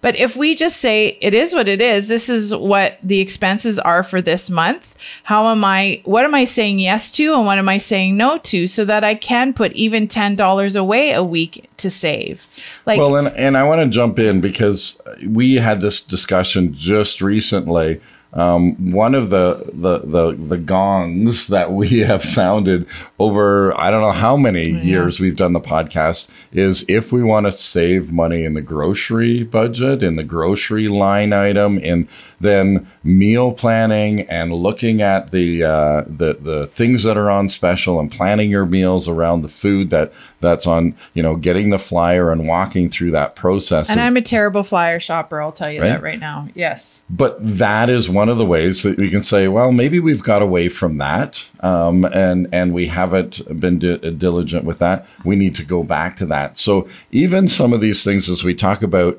But 0.00 0.16
if 0.16 0.36
we 0.36 0.54
just 0.54 0.78
say 0.78 1.18
it 1.20 1.34
is 1.34 1.52
what 1.52 1.68
it 1.68 1.80
is, 1.80 2.08
this 2.08 2.28
is 2.28 2.54
what 2.54 2.98
the 3.02 3.20
expenses 3.20 3.78
are 3.78 4.02
for 4.02 4.20
this 4.20 4.50
month. 4.50 4.96
How 5.24 5.48
am 5.48 5.64
I, 5.64 6.00
what 6.04 6.24
am 6.24 6.34
I 6.34 6.44
saying 6.44 6.78
yes 6.78 7.10
to 7.12 7.34
and 7.34 7.46
what 7.46 7.58
am 7.58 7.68
I 7.68 7.78
saying 7.78 8.16
no 8.16 8.38
to 8.38 8.66
so 8.66 8.84
that 8.84 9.04
I 9.04 9.14
can 9.14 9.52
put 9.52 9.72
even 9.72 10.08
$10 10.08 10.76
away 10.78 11.12
a 11.12 11.22
week 11.22 11.68
to 11.78 11.90
save? 11.90 12.46
Like, 12.86 12.98
well, 12.98 13.16
and, 13.16 13.28
and 13.28 13.56
I 13.56 13.64
want 13.64 13.80
to 13.82 13.88
jump 13.88 14.18
in 14.18 14.40
because 14.40 15.00
we 15.26 15.54
had 15.54 15.80
this 15.80 16.00
discussion 16.00 16.74
just 16.74 17.20
recently. 17.20 18.00
Um, 18.32 18.92
one 18.92 19.14
of 19.14 19.30
the, 19.30 19.70
the 19.72 20.00
the 20.00 20.36
the 20.36 20.58
gongs 20.58 21.46
that 21.48 21.72
we 21.72 22.00
have 22.00 22.24
sounded 22.24 22.86
over 23.18 23.78
I 23.78 23.90
don't 23.90 24.02
know 24.02 24.12
how 24.12 24.36
many 24.36 24.68
years 24.68 25.20
we've 25.20 25.36
done 25.36 25.54
the 25.54 25.60
podcast 25.60 26.28
is 26.52 26.84
if 26.88 27.12
we 27.12 27.22
want 27.22 27.46
to 27.46 27.52
save 27.52 28.12
money 28.12 28.44
in 28.44 28.54
the 28.54 28.60
grocery 28.60 29.42
budget 29.42 30.02
in 30.02 30.16
the 30.16 30.24
grocery 30.24 30.88
line 30.88 31.32
item 31.32 31.80
and 31.82 32.08
then 32.40 32.86
meal 33.02 33.52
planning 33.52 34.20
and 34.22 34.52
looking 34.52 35.00
at 35.00 35.30
the 35.30 35.64
uh, 35.64 36.04
the 36.06 36.36
the 36.38 36.66
things 36.66 37.04
that 37.04 37.16
are 37.16 37.30
on 37.30 37.48
special 37.48 37.98
and 37.98 38.12
planning 38.12 38.50
your 38.50 38.66
meals 38.66 39.08
around 39.08 39.42
the 39.42 39.48
food 39.48 39.90
that 39.90 40.12
that's 40.46 40.66
on 40.66 40.94
you 41.14 41.22
know 41.22 41.34
getting 41.36 41.70
the 41.70 41.78
flyer 41.78 42.30
and 42.32 42.46
walking 42.46 42.88
through 42.88 43.10
that 43.10 43.34
process 43.36 43.90
and 43.90 44.00
of- 44.00 44.06
I'm 44.06 44.16
a 44.16 44.22
terrible 44.22 44.62
flyer 44.62 44.98
shopper. 45.00 45.40
I'll 45.42 45.52
tell 45.52 45.70
you 45.70 45.80
Right? 45.82 45.88
that 45.88 46.02
right 46.02 46.20
now. 46.20 46.48
Yes. 46.54 47.00
but 47.10 47.36
that 47.40 47.90
is 47.90 48.08
one 48.08 48.28
of 48.28 48.38
the 48.38 48.46
ways 48.46 48.82
that 48.84 48.96
we 48.96 49.10
can 49.10 49.22
say, 49.22 49.48
well, 49.48 49.72
maybe 49.72 49.98
we've 50.00 50.22
got 50.22 50.42
away 50.42 50.68
from 50.68 50.98
that, 50.98 51.44
um, 51.60 52.04
and 52.06 52.48
and 52.52 52.72
we 52.72 52.86
haven't 52.86 53.42
been 53.60 53.78
di- 53.78 53.98
diligent 54.12 54.64
with 54.64 54.78
that. 54.78 55.04
We 55.24 55.36
need 55.36 55.54
to 55.56 55.64
go 55.64 55.82
back 55.82 56.16
to 56.18 56.26
that. 56.26 56.56
So 56.58 56.88
even 57.10 57.48
some 57.48 57.72
of 57.72 57.80
these 57.80 58.02
things, 58.04 58.30
as 58.30 58.42
we 58.44 58.54
talk 58.54 58.82
about, 58.82 59.18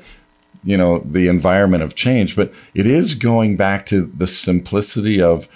you 0.64 0.78
know, 0.78 1.00
the 1.00 1.28
environment 1.28 1.84
of 1.84 1.96
change, 1.96 2.36
but 2.36 2.52
it 2.74 2.88
is 2.88 3.14
going 3.16 3.58
back 3.58 3.86
to 3.88 4.12
the 4.18 4.28
simplicity 4.28 5.22
of. 5.22 5.48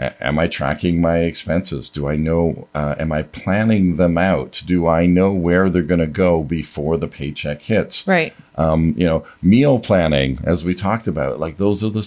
A- 0.00 0.26
Am 0.26 0.38
I 0.38 0.46
tracking 0.48 1.00
my 1.00 1.18
expenses? 1.18 1.88
Do 1.90 2.08
I 2.08 2.16
know? 2.16 2.66
Uh, 2.74 2.94
am 2.98 3.12
I 3.12 3.22
planning 3.22 3.96
them 3.96 4.16
out? 4.18 4.62
Do 4.66 4.86
I 4.88 5.06
know 5.06 5.30
where 5.32 5.68
they're 5.70 5.82
going 5.82 6.00
to 6.00 6.06
go 6.06 6.42
before 6.42 6.96
the 6.96 7.06
paycheck 7.08 7.62
hits? 7.62 8.06
Right. 8.06 8.32
um, 8.56 8.94
you 8.96 9.06
know, 9.06 9.24
meal 9.42 9.78
planning, 9.78 10.38
as 10.44 10.64
we 10.64 10.74
talked 10.74 11.06
about, 11.06 11.38
like 11.38 11.56
those 11.58 11.84
are 11.84 11.90
the 11.90 12.06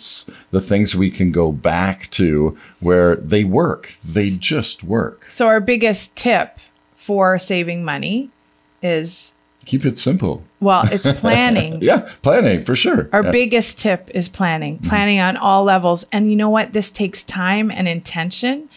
the 0.52 0.62
things 0.62 0.96
we 0.96 1.10
can 1.10 1.32
go 1.32 1.52
back 1.52 2.10
to 2.12 2.58
where 2.80 3.16
they 3.16 3.44
work. 3.44 3.94
They 4.04 4.30
just 4.32 4.84
work. 4.84 5.30
So 5.30 5.48
our 5.48 5.60
biggest 5.62 6.16
tip 6.16 6.60
for 6.96 7.40
saving 7.40 7.84
money 7.86 8.30
is 8.82 9.32
Keep 9.66 9.86
it 9.86 9.98
simple. 9.98 10.44
Well, 10.64 10.88
it's 10.92 11.08
planning. 11.20 11.82
Yeah, 11.82 12.10
planning 12.22 12.64
for 12.64 12.76
sure. 12.76 13.10
Our 13.14 13.24
Yeah. 13.24 13.32
biggest 13.32 13.80
tip 13.80 14.10
is 14.14 14.30
planning, 14.30 14.80
planning 14.80 15.20
on 15.20 15.38
all 15.38 15.64
levels. 15.64 16.06
And 16.12 16.30
you 16.30 16.36
know 16.36 16.50
what? 16.50 16.74
This 16.74 16.90
takes 16.92 17.24
time 17.24 17.70
and 17.70 17.88
intention. 17.88 18.70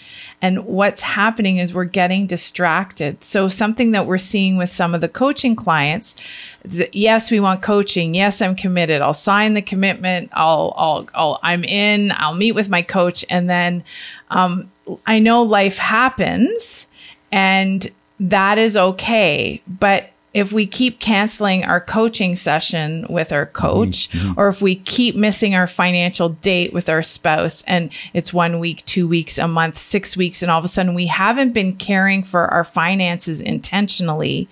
And 0.43 0.67
what's 0.67 1.01
happening 1.01 1.57
is 1.57 1.73
we're 1.73 1.85
getting 1.85 2.27
distracted. 2.27 3.25
So, 3.25 3.49
something 3.49 3.93
that 3.93 4.07
we're 4.07 4.19
seeing 4.19 4.59
with 4.59 4.69
some 4.69 4.95
of 4.95 5.01
the 5.01 5.09
coaching 5.09 5.57
clients, 5.57 6.15
is 6.63 6.77
that, 6.77 6.95
yes, 6.95 7.31
we 7.31 7.41
want 7.41 7.63
coaching. 7.63 8.15
Yes, 8.15 8.43
I'm 8.43 8.55
committed. 8.55 9.01
I'll 9.01 9.15
sign 9.15 9.55
the 9.55 9.63
commitment. 9.63 10.29
I'll, 10.35 10.75
I'll, 10.77 11.09
I'll 11.15 11.41
I'm 11.43 11.65
in. 11.65 12.13
I'll 12.17 12.35
meet 12.35 12.53
with 12.53 12.69
my 12.69 12.83
coach. 12.83 13.25
And 13.31 13.49
then 13.49 13.83
um, 14.31 14.71
I 15.07 15.21
know 15.21 15.43
life 15.43 15.79
happens 15.79 16.87
and 17.33 17.91
that 18.21 18.59
is 18.59 18.77
okay. 18.77 19.63
But 19.67 20.11
if 20.37 20.53
we 20.53 20.67
keep 20.67 21.01
canceling 21.01 21.65
our 21.65 21.81
coaching 21.81 22.37
session 22.37 23.07
with 23.09 23.33
our 23.33 23.47
coach, 23.47 24.11
mm-hmm. 24.11 24.19
Mm-hmm. 24.19 24.39
or 24.39 24.49
if 24.49 24.61
we 24.61 24.77
keep 24.77 25.17
missing 25.17 25.55
our 25.55 25.67
financial 25.67 26.29
date 26.29 26.75
with 26.75 26.91
our 26.91 27.03
spouse, 27.03 27.63
and 27.63 27.91
it's 28.13 28.35
one 28.35 28.59
week, 28.59 28.85
two 28.85 29.09
weeks, 29.09 29.39
a 29.39 29.49
month, 29.49 29.79
six 29.79 30.15
weeks, 30.15 30.43
and 30.43 30.51
all 30.51 30.59
of 30.59 30.65
a 30.67 30.69
sudden 30.69 30.93
we 30.93 31.07
haven't 31.07 31.55
been 31.55 31.75
caring 31.75 32.23
for 32.23 32.49
our 32.49 32.65
finances 32.65 33.41
intentionally, 33.41 34.47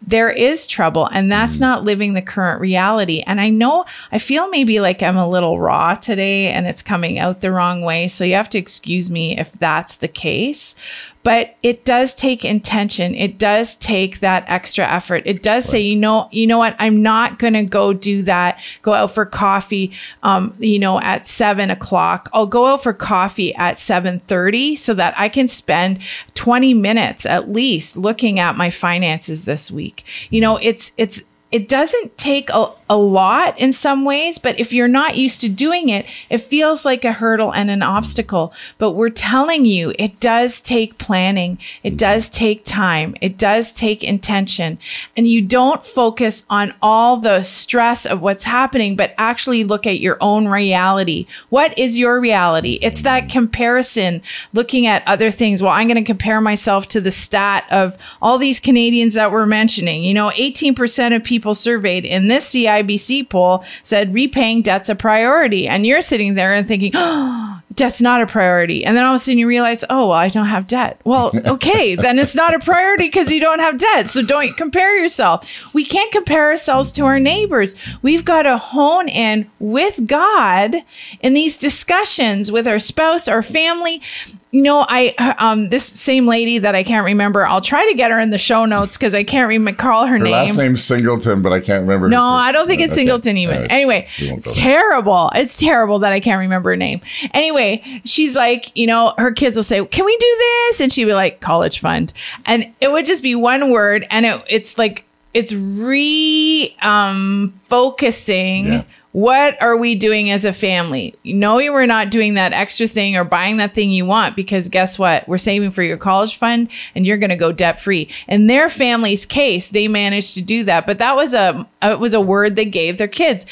there 0.00 0.30
is 0.30 0.66
trouble. 0.66 1.06
And 1.12 1.30
that's 1.30 1.54
mm-hmm. 1.54 1.62
not 1.62 1.84
living 1.84 2.14
the 2.14 2.22
current 2.22 2.60
reality. 2.60 3.22
And 3.26 3.40
i 3.40 3.50
know 3.50 3.84
i 4.12 4.18
feel 4.18 4.48
maybe 4.48 4.80
like 4.80 5.02
i'm 5.02 5.16
a 5.16 5.28
little 5.28 5.60
raw 5.60 5.94
today 5.94 6.48
and 6.48 6.66
it's 6.66 6.82
coming 6.82 7.18
out 7.18 7.40
the 7.42 7.52
wrong 7.52 7.82
way. 7.82 8.08
So 8.08 8.24
you 8.24 8.34
have 8.34 8.48
to 8.50 8.58
excuse 8.58 9.10
me 9.10 9.38
if 9.38 9.52
that's 9.52 9.96
the 9.96 10.08
case 10.08 10.74
but 11.22 11.56
it 11.62 11.84
does 11.84 12.14
take 12.14 12.44
intention. 12.44 13.14
It 13.14 13.38
does 13.38 13.76
take 13.76 14.20
that 14.20 14.44
extra 14.46 14.86
effort. 14.86 15.22
It 15.26 15.42
does 15.42 15.64
say 15.64 15.80
you 15.80 15.96
know 15.96 16.28
you 16.30 16.46
know 16.46 16.58
what? 16.58 16.76
I'm 16.78 17.02
not 17.02 17.38
going 17.38 17.54
to 17.54 17.64
go 17.64 17.92
do 17.92 18.22
that. 18.22 18.60
Go 18.82 18.94
out 18.94 19.12
for 19.12 19.26
coffee 19.26 19.92
um, 20.22 20.54
you 20.58 20.78
know 20.78 21.00
at 21.00 21.26
seven 21.26 21.70
o'clock. 21.70 22.28
I'll 22.32 22.46
go 22.46 22.66
out 22.66 22.82
for 22.82 22.92
coffee 22.92 23.54
at 23.54 23.76
7.30 23.76 24.76
so 24.76 24.94
that 24.94 25.14
i 25.16 25.28
can 25.28 25.48
spend 25.48 26.00
20 26.34 26.74
minutes 26.74 27.26
at 27.26 27.50
least 27.50 27.96
looking 27.96 28.38
at 28.38 28.56
my 28.56 28.70
finances 28.70 29.44
this 29.44 29.70
week. 29.70 30.04
You 30.30 30.40
know 30.40 30.56
it's 30.56 30.92
it's 30.96 31.22
it 31.50 31.68
doesn't 31.68 32.16
take 32.18 32.50
a, 32.50 32.72
a 32.90 32.96
lot 32.96 33.58
in 33.58 33.72
some 33.72 34.04
ways, 34.04 34.38
but 34.38 34.58
if 34.58 34.72
you're 34.72 34.88
not 34.88 35.16
used 35.16 35.40
to 35.40 35.48
doing 35.48 35.88
it, 35.88 36.06
it 36.30 36.38
feels 36.38 36.84
like 36.84 37.04
a 37.04 37.12
hurdle 37.12 37.52
and 37.52 37.70
an 37.70 37.82
obstacle. 37.82 38.52
But 38.78 38.92
we're 38.92 39.10
telling 39.10 39.66
you, 39.66 39.92
it 39.98 40.20
does 40.20 40.60
take 40.60 40.98
planning. 40.98 41.58
It 41.82 41.90
mm-hmm. 41.90 41.96
does 41.96 42.28
take 42.28 42.64
time. 42.64 43.14
It 43.20 43.36
does 43.36 43.72
take 43.72 44.02
intention. 44.02 44.78
And 45.16 45.28
you 45.28 45.42
don't 45.42 45.84
focus 45.84 46.44
on 46.48 46.74
all 46.80 47.18
the 47.18 47.42
stress 47.42 48.06
of 48.06 48.22
what's 48.22 48.44
happening, 48.44 48.96
but 48.96 49.14
actually 49.18 49.64
look 49.64 49.86
at 49.86 50.00
your 50.00 50.16
own 50.20 50.48
reality. 50.48 51.26
What 51.50 51.76
is 51.78 51.98
your 51.98 52.20
reality? 52.20 52.78
It's 52.80 53.02
that 53.02 53.24
mm-hmm. 53.24 53.32
comparison, 53.32 54.22
looking 54.52 54.86
at 54.86 55.06
other 55.06 55.30
things. 55.30 55.62
Well, 55.62 55.72
I'm 55.72 55.88
going 55.88 56.02
to 56.02 56.02
compare 56.02 56.40
myself 56.40 56.86
to 56.88 57.00
the 57.00 57.10
stat 57.10 57.66
of 57.70 57.98
all 58.22 58.38
these 58.38 58.60
Canadians 58.60 59.14
that 59.14 59.30
we're 59.30 59.46
mentioning. 59.46 60.02
You 60.02 60.14
know, 60.14 60.30
18% 60.30 61.14
of 61.14 61.24
people 61.24 61.54
surveyed 61.54 62.04
in 62.04 62.28
this 62.28 62.54
CIBC 62.82 63.28
poll 63.28 63.64
said 63.82 64.14
repaying 64.14 64.62
debt's 64.62 64.88
a 64.88 64.94
priority. 64.94 65.68
And 65.68 65.86
you're 65.86 66.00
sitting 66.00 66.34
there 66.34 66.54
and 66.54 66.66
thinking, 66.66 66.92
oh, 66.94 67.60
debt's 67.74 68.00
not 68.00 68.22
a 68.22 68.26
priority. 68.26 68.84
And 68.84 68.96
then 68.96 69.04
all 69.04 69.14
of 69.14 69.20
a 69.20 69.24
sudden 69.24 69.38
you 69.38 69.46
realize, 69.46 69.84
oh, 69.88 70.08
well, 70.08 70.12
I 70.12 70.28
don't 70.28 70.46
have 70.46 70.66
debt. 70.66 71.00
Well, 71.04 71.30
okay, 71.46 71.94
then 71.94 72.18
it's 72.18 72.34
not 72.34 72.54
a 72.54 72.58
priority 72.58 73.04
because 73.04 73.30
you 73.30 73.40
don't 73.40 73.60
have 73.60 73.78
debt. 73.78 74.10
So 74.10 74.22
don't 74.22 74.56
compare 74.56 74.96
yourself. 74.96 75.48
We 75.72 75.84
can't 75.84 76.12
compare 76.12 76.50
ourselves 76.50 76.90
to 76.92 77.04
our 77.04 77.20
neighbors. 77.20 77.74
We've 78.02 78.24
got 78.24 78.42
to 78.42 78.58
hone 78.58 79.08
in 79.08 79.50
with 79.58 80.06
God 80.06 80.76
in 81.20 81.34
these 81.34 81.56
discussions 81.56 82.50
with 82.50 82.66
our 82.66 82.78
spouse, 82.78 83.28
our 83.28 83.42
family. 83.42 84.02
You 84.50 84.62
know, 84.62 84.86
I 84.88 85.14
um 85.38 85.68
this 85.68 85.84
same 85.84 86.26
lady 86.26 86.58
that 86.58 86.74
I 86.74 86.82
can't 86.82 87.04
remember. 87.04 87.46
I'll 87.46 87.60
try 87.60 87.86
to 87.86 87.94
get 87.94 88.10
her 88.10 88.18
in 88.18 88.30
the 88.30 88.38
show 88.38 88.64
notes 88.64 88.96
because 88.96 89.14
I 89.14 89.22
can't 89.22 89.46
remember 89.46 89.76
call 89.80 90.06
her, 90.06 90.12
Her 90.16 90.18
name. 90.18 90.32
last 90.32 90.56
name's 90.56 90.82
Singleton, 90.82 91.42
but 91.42 91.52
I 91.52 91.60
can't 91.60 91.82
remember. 91.82 92.08
No, 92.08 92.22
I 92.22 92.50
don't 92.50 92.66
think 92.66 92.80
it's 92.80 92.92
Okay. 92.94 93.02
Singleton 93.02 93.36
even. 93.36 93.60
Right. 93.62 93.70
Anyway, 93.70 94.08
it's 94.16 94.46
go 94.46 94.52
there. 94.54 94.62
terrible. 94.72 95.30
It's 95.34 95.54
terrible 95.54 95.98
that 95.98 96.14
I 96.14 96.20
can't 96.20 96.40
remember 96.40 96.70
her 96.70 96.76
name. 96.76 97.02
Anyway, 97.34 98.00
she's 98.06 98.36
like, 98.36 98.74
you 98.74 98.86
know, 98.86 99.12
her 99.18 99.32
kids 99.32 99.54
will 99.54 99.62
say, 99.64 99.84
"Can 99.84 100.06
we 100.06 100.16
do 100.16 100.36
this?" 100.38 100.80
And 100.80 100.90
she'd 100.90 101.04
be 101.04 101.12
like, 101.14 101.40
"College 101.40 101.80
fund," 101.80 102.14
and 102.46 102.72
it 102.80 102.90
would 102.90 103.04
just 103.04 103.22
be 103.22 103.34
one 103.34 103.70
word, 103.70 104.06
and 104.10 104.24
it, 104.24 104.42
it's 104.48 104.78
like 104.78 105.04
it's 105.34 105.52
re 105.52 106.74
um 106.80 107.52
focusing 107.64 108.72
Yeah. 108.72 108.82
What 109.12 109.60
are 109.62 109.76
we 109.76 109.94
doing 109.94 110.30
as 110.30 110.44
a 110.44 110.52
family? 110.52 111.14
No, 111.24 111.56
we 111.56 111.70
were 111.70 111.86
not 111.86 112.10
doing 112.10 112.34
that 112.34 112.52
extra 112.52 112.86
thing 112.86 113.16
or 113.16 113.24
buying 113.24 113.56
that 113.56 113.72
thing 113.72 113.90
you 113.90 114.04
want 114.04 114.36
because 114.36 114.68
guess 114.68 114.98
what? 114.98 115.26
We're 115.26 115.38
saving 115.38 115.70
for 115.70 115.82
your 115.82 115.96
college 115.96 116.36
fund 116.36 116.68
and 116.94 117.06
you're 117.06 117.16
going 117.16 117.30
to 117.30 117.36
go 117.36 117.50
debt 117.50 117.80
free. 117.80 118.10
In 118.28 118.48
their 118.48 118.68
family's 118.68 119.24
case, 119.24 119.70
they 119.70 119.88
managed 119.88 120.34
to 120.34 120.42
do 120.42 120.62
that, 120.64 120.86
but 120.86 120.98
that 120.98 121.16
was 121.16 121.32
a 121.32 121.68
it 121.82 121.98
was 121.98 122.12
a 122.12 122.20
word 122.20 122.56
they 122.56 122.66
gave 122.66 122.98
their 122.98 123.08
kids. 123.08 123.46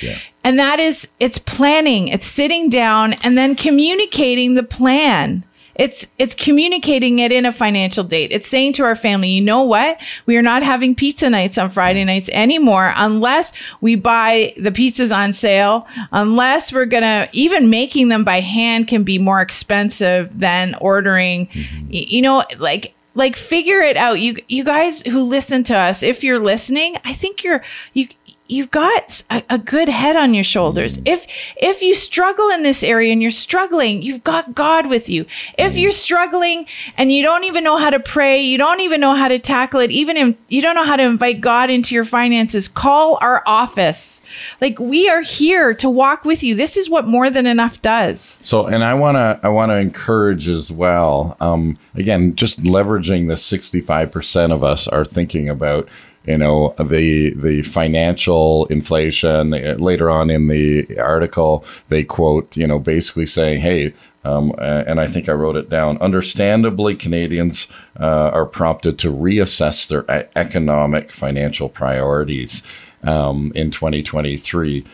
And 0.45 0.59
that 0.59 0.79
is 0.79 1.09
it's 1.19 1.39
planning, 1.39 2.09
it's 2.09 2.27
sitting 2.27 2.69
down 2.69 3.15
and 3.15 3.37
then 3.37 3.57
communicating 3.57 4.55
the 4.55 4.63
plan. 4.63 5.45
It's 5.77 6.07
it's 6.19 6.35
communicating 6.35 7.19
it 7.19 7.33
in 7.33 7.47
a 7.47 7.53
financial 7.53 8.03
date. 8.03 8.33
It's 8.33 8.49
saying 8.49 8.75
to 8.75 8.85
our 8.85 8.97
family, 8.97 9.29
you 9.29 9.43
know 9.43 9.63
what? 9.63 9.99
We 10.25 10.37
are 10.37 10.43
not 10.43 10.63
having 10.63 10.95
pizza 10.95 11.31
nights 11.31 11.59
on 11.59 11.71
Friday 11.71 12.05
nights 12.05 12.31
anymore 12.33 12.93
unless 12.97 13.53
we 13.81 13.95
buy 13.95 14.55
the 14.57 14.71
pizzas 14.71 15.15
on 15.15 15.33
sale, 15.33 15.87
unless 16.13 16.73
we're 16.73 16.87
going 16.87 17.03
to 17.03 17.29
even 17.33 17.71
making 17.71 18.09
them 18.09 18.25
by 18.25 18.41
hand 18.41 18.89
can 18.89 19.05
be 19.05 19.19
more 19.19 19.41
expensive 19.41 20.31
than 20.39 20.75
ordering 20.81 21.47
mm-hmm. 21.49 21.87
y- 21.89 22.07
you 22.09 22.23
know 22.23 22.45
like 22.59 22.95
like 23.17 23.35
figure 23.35 23.81
it 23.81 23.97
out. 23.97 24.21
You 24.21 24.37
you 24.47 24.63
guys 24.63 25.03
who 25.03 25.23
listen 25.23 25.65
to 25.65 25.77
us, 25.77 26.03
if 26.03 26.23
you're 26.23 26.39
listening, 26.39 26.97
I 27.05 27.15
think 27.15 27.43
you're 27.43 27.65
you 27.95 28.09
you've 28.49 28.71
got 28.71 29.23
a, 29.31 29.43
a 29.51 29.59
good 29.59 29.89
head 29.89 30.17
on 30.17 30.35
your 30.35 30.45
shoulders. 30.45 30.99
If 31.05 31.27
if 31.57 31.83
you 31.83 31.95
struggle 31.95 32.49
in 32.51 32.63
this 32.63 32.83
area 32.83 33.13
and 33.13 33.23
you're 33.23 33.31
struggling, 33.31 34.03
you've 34.03 34.25
got 34.25 34.55
God 34.55 34.89
with 34.89 35.09
you. 35.09 35.27
If 35.59 35.77
you're 35.77 35.91
struggling 35.91 36.67
and 36.97 37.13
you 37.13 37.23
don't 37.23 37.45
even 37.45 37.65
know 37.65 37.77
how 37.77 37.91
to 37.91 38.01
pray, 38.01 38.41
you 38.41 38.59
don't 38.59 38.81
even 38.81 39.01
know 39.01 39.15
how 39.15 39.29
to 39.29 39.39
tackle 39.39 39.81
it, 39.81 39.91
even 39.91 40.17
if 40.17 40.37
you 40.49 40.63
don't 40.63 40.75
know 40.75 40.85
how 40.85 40.97
to 40.97 41.03
invite 41.03 41.41
God 41.41 41.71
into 41.71 41.95
your 41.95 42.05
finances, 42.05 42.69
call 42.69 43.19
our 43.21 43.43
office. 43.47 44.23
Like 44.61 44.79
we 44.79 45.09
are 45.09 45.23
here 45.23 45.75
to 45.75 45.89
walk 45.89 46.25
with 46.25 46.43
you. 46.43 46.55
This 46.55 46.77
is 46.77 46.91
what 46.91 47.07
more 47.07 47.31
than 47.31 47.47
enough 47.47 47.83
does. 47.83 48.37
So, 48.41 48.67
and 48.67 48.85
I 48.85 48.95
want 48.95 49.17
to 49.17 49.41
I 49.43 49.49
want 49.49 49.71
to 49.71 49.77
encourage 49.77 50.49
as 50.49 50.71
well. 50.71 51.37
Um, 51.41 51.79
again, 51.95 52.35
just 52.35 52.63
leveraging 52.63 53.29
the 53.29 53.37
sixty 53.37 53.81
five 53.81 54.13
percent 54.13 54.53
of 54.53 54.63
us 54.63 54.87
are 54.89 55.05
thinking 55.05 55.49
about 55.49 55.89
you 56.27 56.39
know 56.39 56.75
the 56.79 57.31
the 57.35 57.63
financial 57.63 58.67
inflation. 58.67 59.55
Uh, 59.55 59.77
Later 59.79 60.11
on 60.11 60.31
in 60.31 60.49
the 60.49 60.99
article, 60.99 61.65
they 61.89 62.05
quote 62.05 62.57
you 62.57 62.67
know 62.67 62.79
basically 62.79 63.27
saying, 63.27 63.61
hey. 63.61 63.95
Um, 64.25 64.53
and 64.59 64.99
I 64.99 65.07
think 65.07 65.29
I 65.29 65.35
wrote 65.35 65.55
it 65.55 65.71
down. 65.71 65.99
Understandably, 65.99 66.97
Canadians 66.97 67.69
uh, 68.01 68.31
are 68.35 68.45
prompted 68.45 68.99
to 68.99 69.13
reassess 69.13 69.87
their 69.87 70.05
economic 70.35 71.13
financial 71.13 71.69
priorities 71.69 72.65
um, 73.05 73.53
in 73.55 73.71
2023 73.71 74.85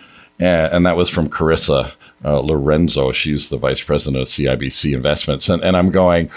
and, 0.42 0.72
and 0.72 0.86
that 0.86 0.96
was 0.96 1.08
from 1.08 1.28
Carissa 1.28 1.92
uh, 2.24 2.40
Lorenzo. 2.40 3.12
She's 3.12 3.48
the 3.48 3.56
vice 3.56 3.82
president 3.82 4.22
of 4.22 4.28
CIBC 4.28 4.94
Investments, 4.94 5.48
and, 5.48 5.62
and 5.62 5.76
I'm 5.76 5.90
going. 5.90 6.30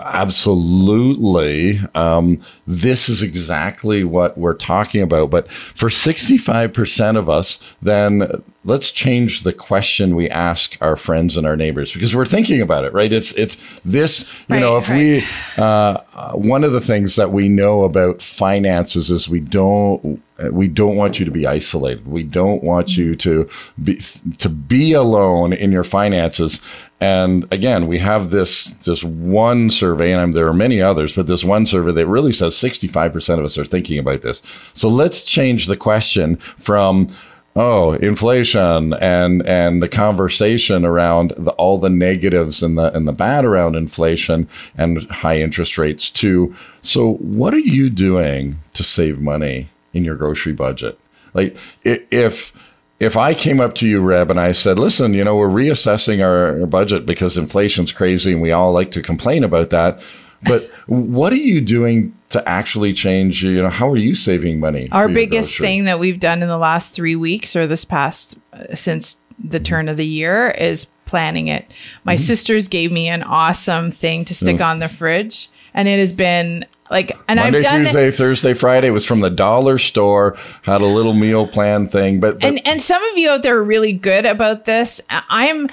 Absolutely. 0.00 1.80
Um, 1.94 2.42
this 2.66 3.08
is 3.08 3.22
exactly 3.22 4.02
what 4.02 4.38
we're 4.38 4.54
talking 4.54 5.02
about. 5.02 5.30
But 5.30 5.50
for 5.52 5.88
65% 5.90 7.16
of 7.18 7.28
us, 7.28 7.62
then 7.82 8.42
let's 8.64 8.90
change 8.90 9.42
the 9.42 9.52
question 9.52 10.16
we 10.16 10.28
ask 10.30 10.76
our 10.80 10.96
friends 10.96 11.36
and 11.36 11.46
our 11.46 11.56
neighbors 11.56 11.92
because 11.92 12.16
we're 12.16 12.26
thinking 12.26 12.62
about 12.62 12.84
it, 12.84 12.92
right? 12.94 13.12
It's, 13.12 13.32
it's 13.32 13.56
this, 13.84 14.22
you 14.48 14.54
Right, 14.56 14.60
know, 14.60 14.78
if 14.78 14.88
right. 14.88 14.96
we, 14.96 15.24
uh, 15.58 15.98
uh, 16.14 16.32
one 16.32 16.64
of 16.64 16.72
the 16.72 16.80
things 16.80 17.16
that 17.16 17.30
we 17.30 17.48
know 17.48 17.84
about 17.84 18.22
finances 18.22 19.10
is 19.10 19.28
we 19.28 19.40
don't 19.40 20.22
we 20.52 20.68
don't 20.68 20.96
want 20.96 21.18
you 21.18 21.24
to 21.24 21.30
be 21.30 21.46
isolated. 21.46 22.06
We 22.06 22.22
don't 22.22 22.62
want 22.62 22.96
you 22.96 23.14
to 23.16 23.48
be 23.82 24.00
to 24.38 24.48
be 24.48 24.92
alone 24.92 25.52
in 25.52 25.70
your 25.70 25.84
finances. 25.84 26.60
And 27.00 27.46
again, 27.50 27.86
we 27.86 27.98
have 27.98 28.30
this 28.30 28.66
this 28.84 29.02
one 29.02 29.70
survey, 29.70 30.12
and 30.12 30.34
there 30.34 30.46
are 30.46 30.54
many 30.54 30.82
others, 30.82 31.16
but 31.16 31.26
this 31.26 31.42
one 31.42 31.64
survey 31.64 31.92
that 31.92 32.06
really 32.06 32.32
says 32.32 32.54
65% 32.54 33.38
of 33.38 33.44
us 33.44 33.56
are 33.56 33.64
thinking 33.64 33.98
about 33.98 34.20
this. 34.20 34.42
So 34.74 34.88
let's 34.88 35.22
change 35.24 35.66
the 35.66 35.78
question 35.78 36.36
from 36.58 37.08
oh 37.56 37.92
inflation 37.94 38.92
and 38.94 39.44
and 39.46 39.82
the 39.82 39.88
conversation 39.88 40.84
around 40.84 41.32
the, 41.36 41.50
all 41.52 41.78
the 41.78 41.90
negatives 41.90 42.62
and 42.62 42.78
the 42.78 42.94
and 42.94 43.08
the 43.08 43.12
bad 43.12 43.44
around 43.44 43.74
inflation 43.74 44.48
and 44.76 45.02
high 45.10 45.38
interest 45.38 45.76
rates 45.76 46.10
to 46.10 46.54
so 46.80 47.14
what 47.14 47.52
are 47.52 47.58
you 47.58 47.90
doing 47.90 48.56
to 48.72 48.84
save 48.84 49.20
money 49.20 49.68
in 49.92 50.04
your 50.04 50.14
grocery 50.14 50.52
budget 50.52 50.96
like 51.34 51.56
if 51.82 52.52
if 53.00 53.16
I 53.16 53.34
came 53.34 53.60
up 53.60 53.74
to 53.76 53.88
you, 53.88 54.00
Reb, 54.00 54.30
and 54.30 54.38
I 54.38 54.52
said, 54.52 54.78
listen, 54.78 55.14
you 55.14 55.24
know, 55.24 55.34
we're 55.36 55.48
reassessing 55.48 56.22
our, 56.22 56.60
our 56.60 56.66
budget 56.66 57.06
because 57.06 57.38
inflation's 57.38 57.92
crazy 57.92 58.32
and 58.32 58.42
we 58.42 58.52
all 58.52 58.72
like 58.72 58.90
to 58.92 59.02
complain 59.02 59.42
about 59.42 59.70
that. 59.70 60.00
But 60.42 60.70
what 60.86 61.32
are 61.32 61.36
you 61.36 61.60
doing 61.60 62.14
to 62.30 62.46
actually 62.48 62.92
change? 62.92 63.42
You 63.44 63.62
know, 63.62 63.68
how 63.70 63.90
are 63.90 63.96
you 63.96 64.14
saving 64.14 64.60
money? 64.60 64.88
Our 64.92 65.08
biggest 65.08 65.58
thing 65.58 65.84
that 65.84 65.98
we've 65.98 66.20
done 66.20 66.42
in 66.42 66.48
the 66.48 66.58
last 66.58 66.92
three 66.94 67.16
weeks 67.16 67.56
or 67.56 67.66
this 67.66 67.84
past 67.84 68.38
uh, 68.52 68.74
since 68.74 69.20
the 69.42 69.60
turn 69.60 69.88
of 69.88 69.96
the 69.96 70.06
year 70.06 70.50
is 70.50 70.86
planning 71.06 71.48
it. 71.48 71.70
My 72.04 72.14
Mm-hmm. 72.14 72.24
sisters 72.24 72.68
gave 72.68 72.92
me 72.92 73.08
an 73.08 73.22
awesome 73.22 73.90
thing 73.90 74.24
to 74.26 74.34
stick 74.34 74.60
on 74.60 74.78
the 74.78 74.88
fridge, 74.88 75.50
and 75.74 75.88
it 75.88 75.98
has 75.98 76.12
been 76.12 76.66
like, 76.90 77.16
and 77.28 77.38
Monday, 77.38 77.58
I've 77.58 77.62
done 77.64 77.84
Tuesday, 77.84 78.08
it. 78.08 78.16
Thursday, 78.16 78.54
Friday 78.54 78.90
was 78.90 79.06
from 79.06 79.20
the 79.20 79.30
dollar 79.30 79.78
store. 79.78 80.36
Had 80.62 80.80
a 80.80 80.86
little 80.86 81.14
meal 81.14 81.46
plan 81.46 81.86
thing, 81.86 82.18
but, 82.20 82.40
but 82.40 82.44
And 82.44 82.66
and 82.66 82.80
some 82.80 83.02
of 83.04 83.16
you 83.16 83.30
out 83.30 83.42
there 83.42 83.56
are 83.56 83.62
really 83.62 83.92
good 83.92 84.26
about 84.26 84.64
this. 84.64 85.00
I'm 85.08 85.68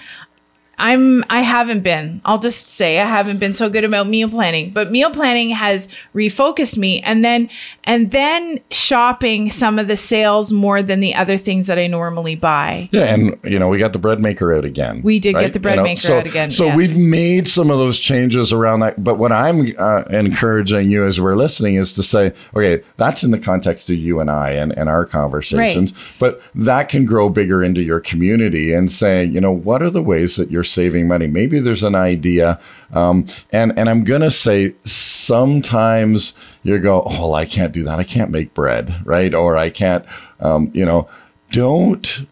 I'm 0.80 1.24
I 1.30 1.42
haven't 1.42 1.82
been. 1.82 2.22
I'll 2.24 2.38
just 2.40 2.68
say 2.68 3.00
I 3.00 3.06
haven't 3.06 3.40
been 3.40 3.56
so 3.56 3.68
good 3.70 3.84
about 3.84 4.08
meal 4.08 4.30
planning, 4.30 4.72
but 4.72 4.92
meal 4.92 5.10
planning 5.10 5.50
has 5.50 5.88
refocused 6.14 6.78
me 6.78 7.02
and 7.02 7.26
then 7.26 7.50
and 7.84 8.12
then 8.12 8.60
shopping 8.70 9.50
some 9.50 9.80
of 9.80 9.88
the 9.88 9.98
sales 9.98 10.54
more 10.54 10.84
than 10.84 11.00
the 11.00 11.16
other 11.16 11.36
things 11.38 11.66
that 11.66 11.80
I 11.80 11.88
normally 11.88 12.36
buy. 12.36 12.90
Yeah, 12.92 13.06
and 13.06 13.40
you 13.44 13.58
know 13.58 13.70
we 13.70 13.80
got 13.80 13.94
the 13.94 14.00
bread 14.00 14.20
maker 14.20 14.54
out 14.54 14.66
again. 14.66 15.02
We 15.04 15.18
did 15.18 15.40
get 15.40 15.54
the 15.54 15.60
bread 15.60 15.76
You 15.76 15.78
know, 15.78 15.84
maker 15.84 16.00
so, 16.00 16.20
out 16.20 16.28
again, 16.28 16.52
So 16.52 16.66
yes. 16.66 16.78
we've 16.78 17.00
made 17.00 17.48
some 17.48 17.72
of 17.72 17.80
those 17.80 17.98
changes 17.98 18.54
around 18.54 18.82
that. 18.82 19.04
But 19.04 19.16
what 19.18 19.32
I'm 19.32 19.74
uh, 19.80 20.04
encouraging 20.10 20.92
you 20.92 21.06
as 21.06 21.20
we're 21.20 21.36
listening 21.36 21.76
is 21.76 21.94
to 21.94 22.04
say, 22.04 22.34
okay, 22.56 22.84
that's 22.98 23.24
in 23.24 23.32
the 23.32 23.40
context 23.40 23.90
of 23.90 23.96
you 23.96 24.20
and 24.20 24.30
I 24.30 24.52
and, 24.52 24.78
and 24.78 24.90
our 24.90 25.06
conversations. 25.06 25.94
But 26.20 26.42
that 26.54 26.90
can 26.90 27.06
grow 27.06 27.30
bigger 27.30 27.64
into 27.64 27.82
your 27.82 28.00
community 28.00 28.74
and 28.74 28.92
saying, 28.92 29.32
you 29.32 29.42
know, 29.42 29.52
what 29.52 29.82
are 29.82 29.90
the 29.90 30.04
ways 30.04 30.36
that 30.36 30.52
you're 30.52 30.67
saving 30.68 31.08
money? 31.08 31.28
Maybe 31.28 31.60
there's 31.60 31.84
an 31.84 31.96
idea. 31.96 32.60
Um, 32.94 33.26
and 33.52 33.78
and 33.78 33.90
I'm 33.90 34.04
gonna 34.04 34.32
say 34.32 34.76
sometimes 34.86 36.34
you 36.64 36.78
go, 36.80 37.04
oh, 37.06 37.22
well, 37.22 37.34
I 37.36 37.46
can't 37.46 37.72
do 37.74 37.84
that. 37.84 38.00
I 38.00 38.04
can't 38.04 38.32
make 38.32 38.54
bread, 38.54 39.02
right? 39.06 39.34
Or 39.34 39.58
I 39.58 39.70
can't, 39.70 40.06
um, 40.40 40.72
you 40.74 40.86
know, 40.86 41.10
don't 41.52 42.26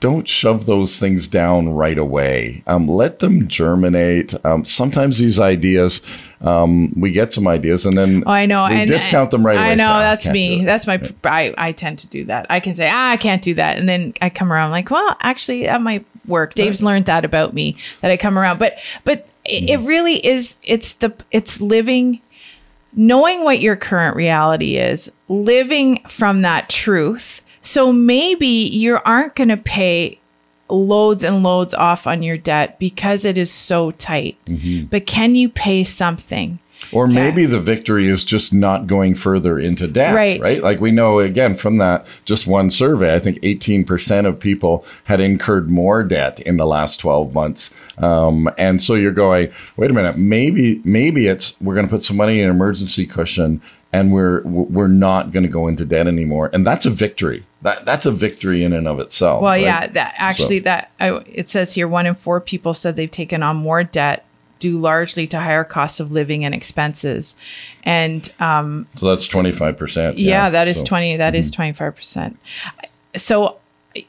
don't 0.00 0.28
shove 0.28 0.66
those 0.66 0.98
things 0.98 1.26
down 1.26 1.70
right 1.70 1.98
away. 1.98 2.62
Um, 2.68 2.86
let 2.88 3.18
them 3.18 3.48
germinate. 3.48 4.32
Um, 4.44 4.64
sometimes 4.64 5.18
these 5.18 5.40
ideas, 5.40 6.02
um, 6.40 6.92
we 6.96 7.10
get 7.10 7.32
some 7.32 7.48
ideas 7.48 7.84
and 7.84 7.98
then 7.98 8.22
Oh, 8.24 8.30
I 8.30 8.46
know. 8.46 8.64
we 8.68 8.74
and 8.76 8.88
discount 8.88 9.32
them 9.32 9.44
right 9.44 9.56
away. 9.58 9.72
I 9.72 9.74
know 9.74 9.84
Say, 9.86 9.90
"Ah, 9.92 9.98
that's 10.00 10.22
can't 10.24 10.32
me. 10.34 10.64
That's 10.64 10.86
my. 10.86 11.00
I 11.24 11.52
I 11.58 11.72
tend 11.72 11.98
to 12.00 12.08
do 12.08 12.24
that. 12.26 12.46
I 12.48 12.60
can 12.60 12.74
say 12.74 12.88
ah, 12.88 13.10
I 13.10 13.16
can't 13.16 13.42
do 13.42 13.54
that, 13.54 13.76
and 13.76 13.88
then 13.88 14.14
I 14.22 14.30
come 14.30 14.52
around 14.52 14.70
like, 14.70 14.90
well, 14.90 15.16
actually, 15.20 15.64
that 15.64 15.82
might 15.82 16.06
work. 16.26 16.54
Dave's 16.54 16.82
learned 16.82 17.06
that 17.06 17.24
about 17.24 17.54
me 17.54 17.76
that 18.00 18.10
I 18.12 18.16
come 18.16 18.38
around, 18.38 18.58
but 18.58 18.78
but 19.04 19.26
it, 19.44 19.64
Mm-hmm. 19.64 19.68
it 19.68 19.86
really 19.88 20.24
is. 20.26 20.56
It's 20.62 20.92
the 20.94 21.12
it's 21.32 21.60
living, 21.60 22.20
knowing 22.94 23.42
what 23.44 23.60
your 23.60 23.76
current 23.76 24.14
reality 24.14 24.76
is, 24.76 25.10
living 25.28 26.02
from 26.06 26.42
that 26.42 26.68
truth. 26.68 27.40
So 27.68 27.92
maybe 27.92 28.46
you 28.46 28.98
aren't 29.04 29.34
going 29.34 29.50
to 29.50 29.58
pay 29.58 30.20
loads 30.70 31.22
and 31.22 31.42
loads 31.42 31.74
off 31.74 32.06
on 32.06 32.22
your 32.22 32.38
debt 32.38 32.78
because 32.78 33.26
it 33.26 33.36
is 33.36 33.52
so 33.52 33.90
tight. 33.90 34.38
Mm-hmm. 34.46 34.86
But 34.86 35.04
can 35.04 35.34
you 35.34 35.50
pay 35.50 35.84
something? 35.84 36.60
Or 36.92 37.06
maybe 37.06 37.44
the 37.44 37.60
victory 37.60 38.08
is 38.08 38.24
just 38.24 38.54
not 38.54 38.86
going 38.86 39.16
further 39.16 39.58
into 39.58 39.86
debt, 39.86 40.14
Right. 40.14 40.40
right? 40.40 40.62
Like 40.62 40.80
we 40.80 40.92
know 40.92 41.18
again 41.18 41.54
from 41.54 41.76
that 41.76 42.06
just 42.24 42.46
one 42.46 42.70
survey, 42.70 43.14
I 43.14 43.18
think 43.18 43.38
18% 43.42 44.24
of 44.26 44.40
people 44.40 44.86
had 45.04 45.20
incurred 45.20 45.68
more 45.68 46.02
debt 46.04 46.40
in 46.40 46.56
the 46.56 46.64
last 46.66 47.00
12 47.00 47.34
months. 47.34 47.68
Um, 47.98 48.48
and 48.56 48.80
so 48.80 48.94
you're 48.94 49.12
going, 49.12 49.50
wait 49.76 49.90
a 49.90 49.94
minute, 49.94 50.16
maybe 50.16 50.80
maybe 50.84 51.26
it's 51.26 51.54
we're 51.60 51.74
going 51.74 51.86
to 51.86 51.90
put 51.90 52.02
some 52.02 52.16
money 52.16 52.38
in 52.38 52.48
an 52.48 52.50
emergency 52.50 53.04
cushion 53.04 53.60
and 53.92 54.10
we're 54.12 54.40
we're 54.44 54.88
not 54.88 55.32
going 55.32 55.42
to 55.42 55.50
go 55.50 55.68
into 55.68 55.84
debt 55.84 56.06
anymore. 56.06 56.48
And 56.54 56.66
that's 56.66 56.86
a 56.86 56.90
victory. 56.90 57.44
That 57.62 57.84
that's 57.84 58.06
a 58.06 58.12
victory 58.12 58.62
in 58.62 58.72
and 58.72 58.86
of 58.86 59.00
itself. 59.00 59.42
Well, 59.42 59.52
right? 59.52 59.62
yeah, 59.62 59.86
that 59.88 60.14
actually 60.16 60.58
So- 60.58 60.64
that 60.64 60.90
I, 61.00 61.10
it 61.26 61.48
says 61.48 61.74
here 61.74 61.88
one 61.88 62.06
in 62.06 62.14
four 62.14 62.40
people 62.40 62.72
said 62.74 62.96
they've 62.96 63.10
taken 63.10 63.42
on 63.42 63.56
more 63.56 63.82
debt 63.82 64.24
due 64.60 64.78
largely 64.78 65.26
to 65.28 65.38
higher 65.38 65.62
costs 65.64 66.00
of 66.00 66.10
living 66.10 66.44
and 66.44 66.54
expenses, 66.54 67.36
and 67.84 68.32
um, 68.40 68.86
So 68.96 69.06
that's 69.08 69.32
25%. 69.32 70.14
yeah, 70.16 70.50
that 70.50 70.66
is 70.68 70.76
so- 70.76 70.80
mm-hmm. 70.82 70.88
twenty. 70.88 71.16
That 71.16 71.34
is 71.34 71.50
twenty 71.50 71.72
five 71.72 71.96
percent. 71.96 72.38
So 73.16 73.56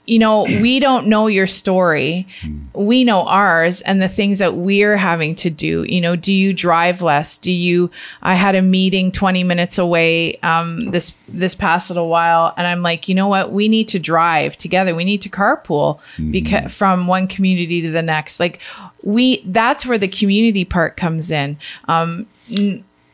you 0.05 0.19
know, 0.19 0.43
we 0.43 0.79
don't 0.79 1.07
know 1.07 1.27
your 1.27 1.47
story. 1.47 2.27
We 2.73 3.03
know 3.03 3.21
ours 3.21 3.81
and 3.81 4.01
the 4.01 4.09
things 4.09 4.39
that 4.39 4.55
we're 4.55 4.97
having 4.97 5.35
to 5.35 5.49
do. 5.49 5.83
You 5.83 6.01
know, 6.01 6.15
do 6.15 6.33
you 6.33 6.53
drive 6.53 7.01
less? 7.01 7.37
Do 7.37 7.51
you, 7.51 7.89
I 8.21 8.35
had 8.35 8.55
a 8.55 8.61
meeting 8.61 9.11
20 9.11 9.43
minutes 9.43 9.77
away, 9.77 10.37
um, 10.37 10.91
this, 10.91 11.13
this 11.27 11.55
past 11.55 11.89
little 11.89 12.09
while. 12.09 12.53
And 12.57 12.65
I'm 12.65 12.81
like, 12.81 13.07
you 13.07 13.15
know 13.15 13.27
what? 13.27 13.51
We 13.51 13.67
need 13.67 13.87
to 13.89 13.99
drive 13.99 14.57
together. 14.57 14.95
We 14.95 15.05
need 15.05 15.21
to 15.23 15.29
carpool 15.29 15.99
because 16.31 16.73
from 16.73 17.07
one 17.07 17.27
community 17.27 17.81
to 17.81 17.91
the 17.91 18.01
next. 18.01 18.39
Like 18.39 18.59
we, 19.03 19.41
that's 19.45 19.85
where 19.85 19.97
the 19.97 20.07
community 20.07 20.65
part 20.65 20.97
comes 20.97 21.31
in. 21.31 21.57
Um, 21.87 22.27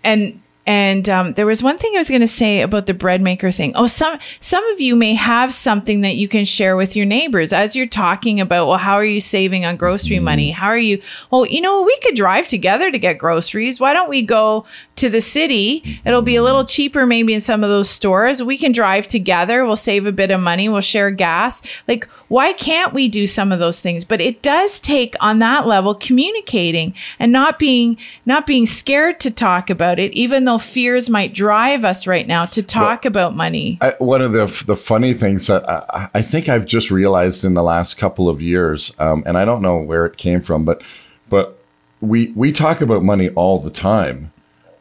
and, 0.04 0.42
and 0.68 1.08
um, 1.10 1.34
there 1.34 1.46
was 1.46 1.62
one 1.62 1.78
thing 1.78 1.92
I 1.96 2.00
was 2.00 2.10
going 2.10 2.22
to 2.22 2.28
say 2.28 2.62
about 2.62 2.88
the 2.88 2.94
bread 2.94 3.22
maker 3.22 3.52
thing. 3.52 3.74
Oh, 3.76 3.86
some 3.86 4.18
some 4.40 4.66
of 4.72 4.82
you 4.82 4.96
may 4.96 5.14
have 5.14 5.54
something 5.54 6.02
that 6.02 6.16
you 6.16 6.28
can 6.28 6.44
share 6.44 6.76
with 6.76 6.96
your 6.96 7.06
neighbors 7.06 7.54
as 7.54 7.76
you're 7.76 7.86
talking 7.86 8.40
about. 8.40 8.68
Well, 8.68 8.78
how 8.78 8.96
are 8.96 9.06
you 9.06 9.20
saving 9.20 9.66
on 9.66 9.78
grocery 9.78 10.20
money? 10.20 10.52
How 10.52 10.68
are 10.68 10.78
you? 10.78 11.02
Oh, 11.32 11.44
you 11.46 11.62
know, 11.62 11.84
we 11.84 11.98
could 12.00 12.16
drive 12.16 12.48
together 12.48 12.92
to 12.92 12.98
get 12.98 13.20
groceries. 13.20 13.80
Why 13.80 13.94
don't 13.94 14.10
we 14.10 14.24
go 14.24 14.66
to 14.98 15.10
the 15.10 15.22
city? 15.22 16.00
It'll 16.06 16.22
be 16.22 16.36
a 16.36 16.44
little 16.44 16.66
cheaper, 16.66 17.06
maybe 17.06 17.34
in 17.34 17.42
some 17.42 17.64
of 17.64 17.70
those 17.70 17.90
stores. 17.90 18.42
We 18.42 18.58
can 18.58 18.72
drive 18.72 19.08
together. 19.08 19.66
We'll 19.66 19.76
save 19.76 20.06
a 20.06 20.12
bit 20.12 20.32
of 20.32 20.40
money. 20.40 20.70
We'll 20.70 20.82
share 20.82 21.12
gas. 21.12 21.62
Like, 21.88 22.06
why 22.28 22.54
can't 22.54 22.94
we 22.94 23.08
do 23.10 23.28
some 23.28 23.52
of 23.52 23.60
those 23.60 23.82
things? 23.82 24.06
But 24.06 24.22
it 24.22 24.42
does 24.42 24.80
take 24.80 25.16
on 25.20 25.40
that 25.40 25.68
level 25.68 25.96
communicating 25.96 26.94
and 27.20 27.32
not 27.32 27.60
being 27.60 27.98
not 28.26 28.48
being 28.48 28.66
scared 28.66 29.20
to 29.22 29.32
talk 29.32 29.70
about 29.70 30.00
it, 30.00 30.14
even 30.14 30.46
though 30.46 30.58
fears 30.58 31.10
might 31.10 31.34
drive 31.34 31.86
us 31.86 32.08
right 32.08 32.28
now 32.28 32.46
to 32.48 32.64
talk 32.64 33.06
about 33.06 33.36
money. 33.36 33.78
I, 33.82 33.96
one 34.00 34.22
of 34.22 34.32
the 34.32 34.46
the 34.66 34.76
funny 34.76 35.14
things 35.14 35.48
that 35.48 35.70
I, 35.70 36.10
I 36.14 36.22
think 36.22 36.50
I've 36.50 36.66
just 36.66 36.92
realized 36.92 37.44
in 37.44 37.54
the 37.54 37.64
last 37.64 37.98
couple 37.98 38.30
of 38.30 38.42
years, 38.42 38.94
um, 39.00 39.24
and 39.26 39.38
I 39.38 39.46
don't 39.46 39.62
know 39.62 39.78
where 39.78 40.06
it 40.06 40.18
came 40.18 40.42
from, 40.42 40.66
but 40.66 40.82
but 41.30 41.60
we 42.02 42.32
we 42.32 42.52
talk 42.52 42.82
about 42.82 43.04
money 43.04 43.30
all 43.30 43.60
the 43.60 43.70
time. 43.70 44.32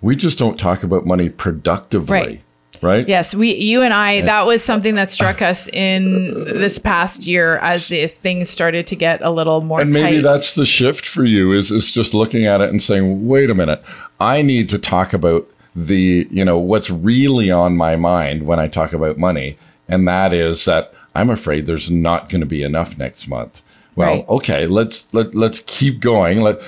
We 0.04 0.16
just 0.16 0.38
don't 0.38 0.58
talk 0.58 0.82
about 0.82 1.06
money 1.06 1.28
productively, 1.30 2.12
Right. 2.18 2.40
right? 2.82 3.08
Yes, 3.08 3.34
we, 3.34 3.54
you 3.54 3.82
and 3.82 3.94
I, 3.94 4.20
that 4.22 4.46
was 4.46 4.62
something 4.62 4.96
that 4.96 5.08
struck 5.08 5.40
us 5.40 5.68
in 5.68 6.44
this 6.44 6.78
past 6.78 7.26
year 7.26 7.56
as 7.58 7.88
the 7.88 8.06
things 8.08 8.50
started 8.50 8.86
to 8.88 8.96
get 8.96 9.22
a 9.22 9.30
little 9.30 9.60
more 9.62 9.80
and 9.80 9.90
maybe 9.92 10.16
tight. 10.16 10.22
that's 10.22 10.54
the 10.56 10.66
shift 10.66 11.06
for 11.06 11.24
you 11.24 11.52
is 11.52 11.70
is 11.70 11.92
just 11.92 12.12
looking 12.14 12.46
at 12.46 12.60
it 12.60 12.68
and 12.70 12.82
saying 12.82 13.26
wait 13.26 13.48
a 13.50 13.54
minute 13.54 13.82
i 14.20 14.42
need 14.42 14.68
to 14.68 14.78
talk 14.78 15.12
about 15.14 15.48
the 15.74 16.26
you 16.30 16.44
know 16.44 16.58
what's 16.58 16.90
really 16.90 17.50
on 17.50 17.76
my 17.76 17.96
mind 17.96 18.46
when 18.46 18.58
i 18.60 18.68
talk 18.68 18.92
about 18.92 19.16
money 19.18 19.56
and 19.88 20.06
that 20.06 20.32
is 20.32 20.64
that 20.66 20.92
i'm 21.14 21.30
afraid 21.30 21.66
there's 21.66 21.90
not 21.90 22.28
going 22.28 22.40
to 22.40 22.46
be 22.46 22.62
enough 22.62 22.98
next 22.98 23.26
month 23.28 23.62
well 23.96 24.16
Right. 24.16 24.28
okay 24.28 24.66
let's 24.66 25.08
let, 25.14 25.34
let's 25.34 25.60
keep 25.66 26.00
going 26.00 26.40
let 26.42 26.58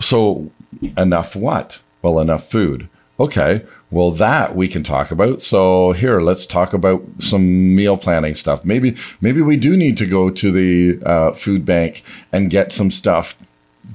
so 0.00 0.50
enough 0.96 1.36
what 1.36 1.78
well 2.02 2.18
enough 2.18 2.48
food. 2.48 2.88
Okay 3.20 3.64
well 3.90 4.10
that 4.10 4.54
we 4.54 4.68
can 4.68 4.82
talk 4.82 5.10
about. 5.10 5.40
So 5.40 5.92
here 5.92 6.20
let's 6.20 6.46
talk 6.46 6.72
about 6.72 7.02
some 7.18 7.74
meal 7.74 7.96
planning 7.96 8.34
stuff. 8.34 8.64
Maybe 8.64 8.96
maybe 9.20 9.40
we 9.40 9.56
do 9.56 9.76
need 9.76 9.96
to 9.98 10.06
go 10.06 10.30
to 10.30 10.52
the 10.52 11.04
uh, 11.04 11.32
food 11.32 11.64
bank 11.64 12.02
and 12.32 12.50
get 12.50 12.72
some 12.72 12.90
stuff 12.90 13.38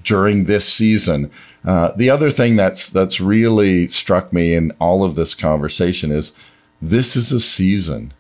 during 0.04 0.46
this 0.46 0.72
season. 0.72 1.32
Uh, 1.66 1.92
the 1.96 2.10
other 2.10 2.32
thing 2.32 2.56
that's 2.56 2.90
that's 2.90 3.22
really 3.22 3.88
struck 3.88 4.34
me 4.34 4.54
in 4.56 4.72
all 4.80 5.04
of 5.04 5.16
this 5.16 5.36
conversation 5.36 6.12
is 6.12 6.34
this 6.82 7.16
is 7.16 7.32
a 7.32 7.40
season. 7.40 8.14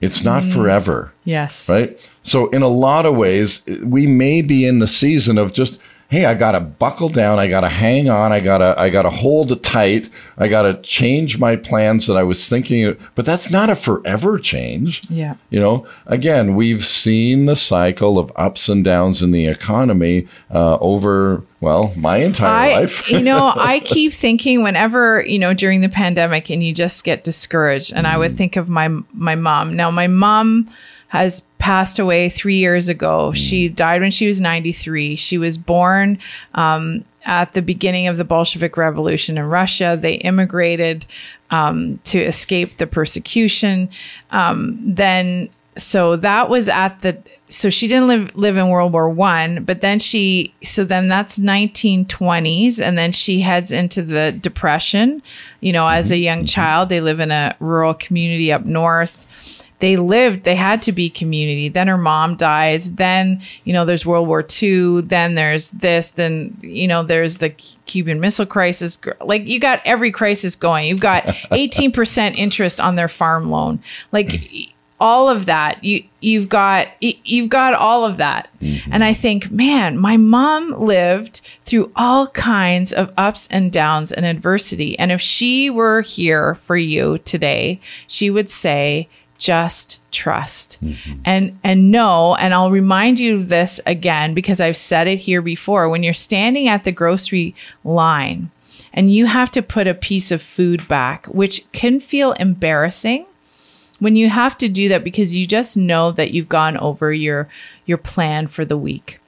It's 0.00 0.24
not 0.24 0.42
forever. 0.42 1.12
Yes. 1.24 1.68
right? 1.68 2.08
So 2.22 2.48
in 2.48 2.62
a 2.62 2.68
lot 2.68 3.04
of 3.04 3.16
ways, 3.16 3.66
we 3.82 4.06
may 4.06 4.40
be 4.40 4.64
in 4.64 4.78
the 4.78 4.86
season 4.86 5.36
of 5.36 5.52
just, 5.52 5.78
hey, 6.10 6.24
I 6.24 6.34
got 6.34 6.52
to 6.52 6.60
buckle 6.60 7.08
down, 7.08 7.38
I 7.38 7.46
got 7.46 7.60
to 7.60 7.68
hang 7.68 8.08
on, 8.08 8.32
I 8.32 8.40
got 8.40 8.58
to 8.58 8.74
I 8.76 8.90
got 8.90 9.02
to 9.02 9.10
hold 9.10 9.52
it 9.52 9.62
tight, 9.62 10.10
I 10.36 10.48
got 10.48 10.62
to 10.62 10.74
change 10.82 11.38
my 11.38 11.54
plans 11.54 12.08
that 12.08 12.16
I 12.16 12.24
was 12.24 12.48
thinking, 12.48 12.96
but 13.14 13.24
that's 13.24 13.50
not 13.50 13.70
a 13.70 13.76
forever 13.76 14.36
change. 14.38 15.08
Yeah. 15.08 15.36
You 15.50 15.60
know, 15.60 15.86
again, 16.06 16.56
we've 16.56 16.84
seen 16.84 17.46
the 17.46 17.54
cycle 17.54 18.18
of 18.18 18.32
ups 18.34 18.68
and 18.68 18.84
downs 18.84 19.22
in 19.22 19.30
the 19.30 19.46
economy 19.46 20.26
uh, 20.52 20.78
over 20.78 21.44
well 21.60 21.92
my 21.96 22.16
entire 22.16 22.72
I, 22.72 22.80
life. 22.80 23.08
you 23.08 23.20
know, 23.20 23.52
I 23.56 23.78
keep 23.78 24.12
thinking 24.12 24.64
whenever, 24.64 25.24
you 25.24 25.38
know, 25.38 25.54
during 25.54 25.80
the 25.80 25.88
pandemic 25.88 26.50
and 26.50 26.62
you 26.62 26.74
just 26.74 27.04
get 27.04 27.22
discouraged 27.22 27.92
and 27.94 28.08
I 28.08 28.18
would 28.18 28.36
think 28.36 28.56
of 28.56 28.68
my 28.68 28.88
my 29.14 29.36
mom. 29.36 29.76
Now 29.76 29.92
my 29.92 30.08
mom 30.08 30.68
has 31.10 31.42
passed 31.58 31.98
away 31.98 32.28
3 32.28 32.56
years 32.56 32.88
ago. 32.88 33.32
She 33.32 33.68
died 33.68 34.00
when 34.00 34.12
she 34.12 34.26
was 34.26 34.40
93. 34.40 35.16
She 35.16 35.38
was 35.38 35.58
born 35.58 36.18
um, 36.54 37.04
at 37.24 37.54
the 37.54 37.62
beginning 37.62 38.06
of 38.06 38.16
the 38.16 38.24
Bolshevik 38.24 38.76
Revolution 38.76 39.36
in 39.36 39.44
Russia. 39.44 39.98
They 40.00 40.14
immigrated 40.14 41.06
um, 41.50 41.98
to 42.04 42.20
escape 42.20 42.76
the 42.76 42.86
persecution. 42.86 43.90
Um, 44.30 44.78
then, 44.80 45.50
so 45.76 46.16
that 46.16 46.48
was 46.48 46.68
at 46.68 47.02
the. 47.02 47.18
So 47.48 47.68
she 47.68 47.88
didn't 47.88 48.06
live 48.06 48.36
live 48.36 48.56
in 48.56 48.68
World 48.68 48.92
War 48.92 49.10
One, 49.10 49.64
but 49.64 49.80
then 49.80 49.98
she. 49.98 50.54
So 50.62 50.84
then 50.84 51.08
that's 51.08 51.38
1920s, 51.38 52.80
and 52.80 52.96
then 52.96 53.10
she 53.10 53.40
heads 53.40 53.72
into 53.72 54.02
the 54.02 54.30
Depression. 54.30 55.20
You 55.58 55.72
know, 55.72 55.88
as 55.88 56.12
a 56.12 56.16
young 56.16 56.46
child, 56.46 56.88
they 56.88 57.00
live 57.00 57.18
in 57.18 57.32
a 57.32 57.56
rural 57.58 57.94
community 57.94 58.52
up 58.52 58.64
north 58.64 59.26
they 59.80 59.96
lived 59.96 60.44
they 60.44 60.54
had 60.54 60.82
to 60.82 60.92
be 60.92 61.10
community. 61.10 61.68
Then 61.68 61.88
her 61.88 61.98
mom 61.98 62.36
dies. 62.36 62.94
Then 62.94 63.42
you 63.64 63.72
know 63.72 63.84
there's 63.84 64.06
world 64.06 64.28
war 64.28 64.46
ii 64.62 65.00
then 65.00 65.34
there's 65.34 65.70
this. 65.70 66.10
Then 66.10 66.56
you 66.60 66.86
know 66.86 67.02
there's 67.02 67.38
the 67.38 67.50
cuban 67.50 68.20
missile 68.20 68.46
crisis. 68.46 68.98
Like 69.20 69.44
you 69.46 69.58
got 69.58 69.80
every 69.84 70.12
crisis 70.12 70.54
going. 70.54 70.86
You've 70.86 71.00
got 71.00 71.24
18% 71.50 72.36
interest 72.36 72.80
on 72.80 72.96
their 72.96 73.08
farm 73.08 73.50
loan. 73.50 73.82
Like 74.12 74.70
all 75.00 75.30
of 75.30 75.46
that. 75.46 75.82
You 75.82 76.04
you've 76.20 76.50
got 76.50 76.88
you've 77.00 77.48
got 77.48 77.72
all 77.72 78.04
of 78.04 78.18
that. 78.18 78.48
Mm-hmm. 78.60 78.92
And 78.92 79.02
i 79.02 79.14
think 79.14 79.50
man 79.50 79.96
my 79.96 80.18
mom 80.18 80.72
lived 80.72 81.40
through 81.64 81.90
all 81.96 82.26
kinds 82.28 82.92
of 82.92 83.12
ups 83.16 83.48
and 83.48 83.72
downs 83.72 84.12
and 84.12 84.26
adversity. 84.26 84.98
And 84.98 85.10
if 85.10 85.22
she 85.22 85.70
were 85.70 86.02
here 86.02 86.56
for 86.56 86.76
you 86.76 87.18
today 87.18 87.80
she 88.06 88.28
would 88.28 88.50
say 88.50 89.08
just 89.40 89.98
trust. 90.12 90.78
Mm-hmm. 90.84 91.22
And 91.24 91.58
and 91.64 91.90
know 91.90 92.36
and 92.36 92.54
I'll 92.54 92.70
remind 92.70 93.18
you 93.18 93.36
of 93.36 93.48
this 93.48 93.80
again 93.86 94.34
because 94.34 94.60
I've 94.60 94.76
said 94.76 95.08
it 95.08 95.16
here 95.16 95.42
before 95.42 95.88
when 95.88 96.04
you're 96.04 96.14
standing 96.14 96.68
at 96.68 96.84
the 96.84 96.92
grocery 96.92 97.54
line 97.82 98.50
and 98.92 99.12
you 99.12 99.26
have 99.26 99.50
to 99.52 99.62
put 99.62 99.88
a 99.88 99.94
piece 99.94 100.30
of 100.30 100.42
food 100.42 100.86
back 100.86 101.26
which 101.26 101.64
can 101.72 102.00
feel 102.00 102.32
embarrassing 102.32 103.24
when 103.98 104.14
you 104.14 104.28
have 104.28 104.58
to 104.58 104.68
do 104.68 104.88
that 104.88 105.04
because 105.04 105.34
you 105.34 105.46
just 105.46 105.76
know 105.76 106.12
that 106.12 106.32
you've 106.32 106.48
gone 106.48 106.76
over 106.76 107.12
your 107.12 107.48
your 107.86 107.98
plan 107.98 108.46
for 108.46 108.66
the 108.66 108.76
week 108.76 109.20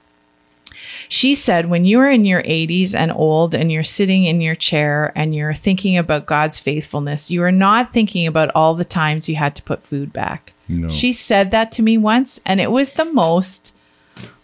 she 1.12 1.35
said, 1.35 1.68
when 1.68 1.85
you're 1.85 2.11
in 2.11 2.25
your 2.25 2.42
80s 2.42 2.94
and 2.94 3.12
old 3.12 3.55
and 3.55 3.70
you're 3.70 3.83
sitting 3.83 4.25
in 4.25 4.40
your 4.40 4.55
chair 4.55 5.12
and 5.14 5.35
you're 5.35 5.53
thinking 5.53 5.98
about 5.98 6.25
God's 6.25 6.59
faithfulness, 6.59 7.31
you 7.31 7.42
are 7.42 7.53
not 7.53 7.92
thinking 7.92 8.27
about 8.27 8.51
all 8.55 8.75
the 8.75 8.83
times 8.87 9.29
you 9.29 9.37
had 9.37 9.55
to 9.57 9.62
put 9.62 9.83
food 9.83 10.11
back. 10.11 10.55
She 10.88 11.12
said 11.12 11.51
that 11.51 11.70
to 11.72 11.83
me 11.83 11.98
once, 11.98 12.40
and 12.46 12.62
it 12.62 12.70
was 12.70 12.94
the 12.94 13.05
most 13.05 13.77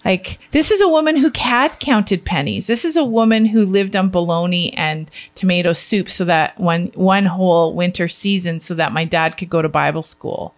like 0.04 0.38
this 0.50 0.70
is 0.70 0.82
a 0.82 0.88
woman 0.88 1.16
who 1.16 1.30
had 1.34 1.80
counted 1.80 2.26
pennies. 2.26 2.66
This 2.66 2.84
is 2.84 2.98
a 2.98 3.04
woman 3.04 3.46
who 3.46 3.64
lived 3.64 3.96
on 3.96 4.10
bologna 4.10 4.70
and 4.74 5.10
tomato 5.34 5.72
soup 5.72 6.10
so 6.10 6.26
that 6.26 6.58
one 6.60 6.92
one 6.94 7.24
whole 7.24 7.72
winter 7.72 8.08
season 8.08 8.58
so 8.58 8.74
that 8.74 8.92
my 8.92 9.06
dad 9.06 9.38
could 9.38 9.48
go 9.48 9.62
to 9.62 9.70
Bible 9.70 10.02
school. 10.02 10.54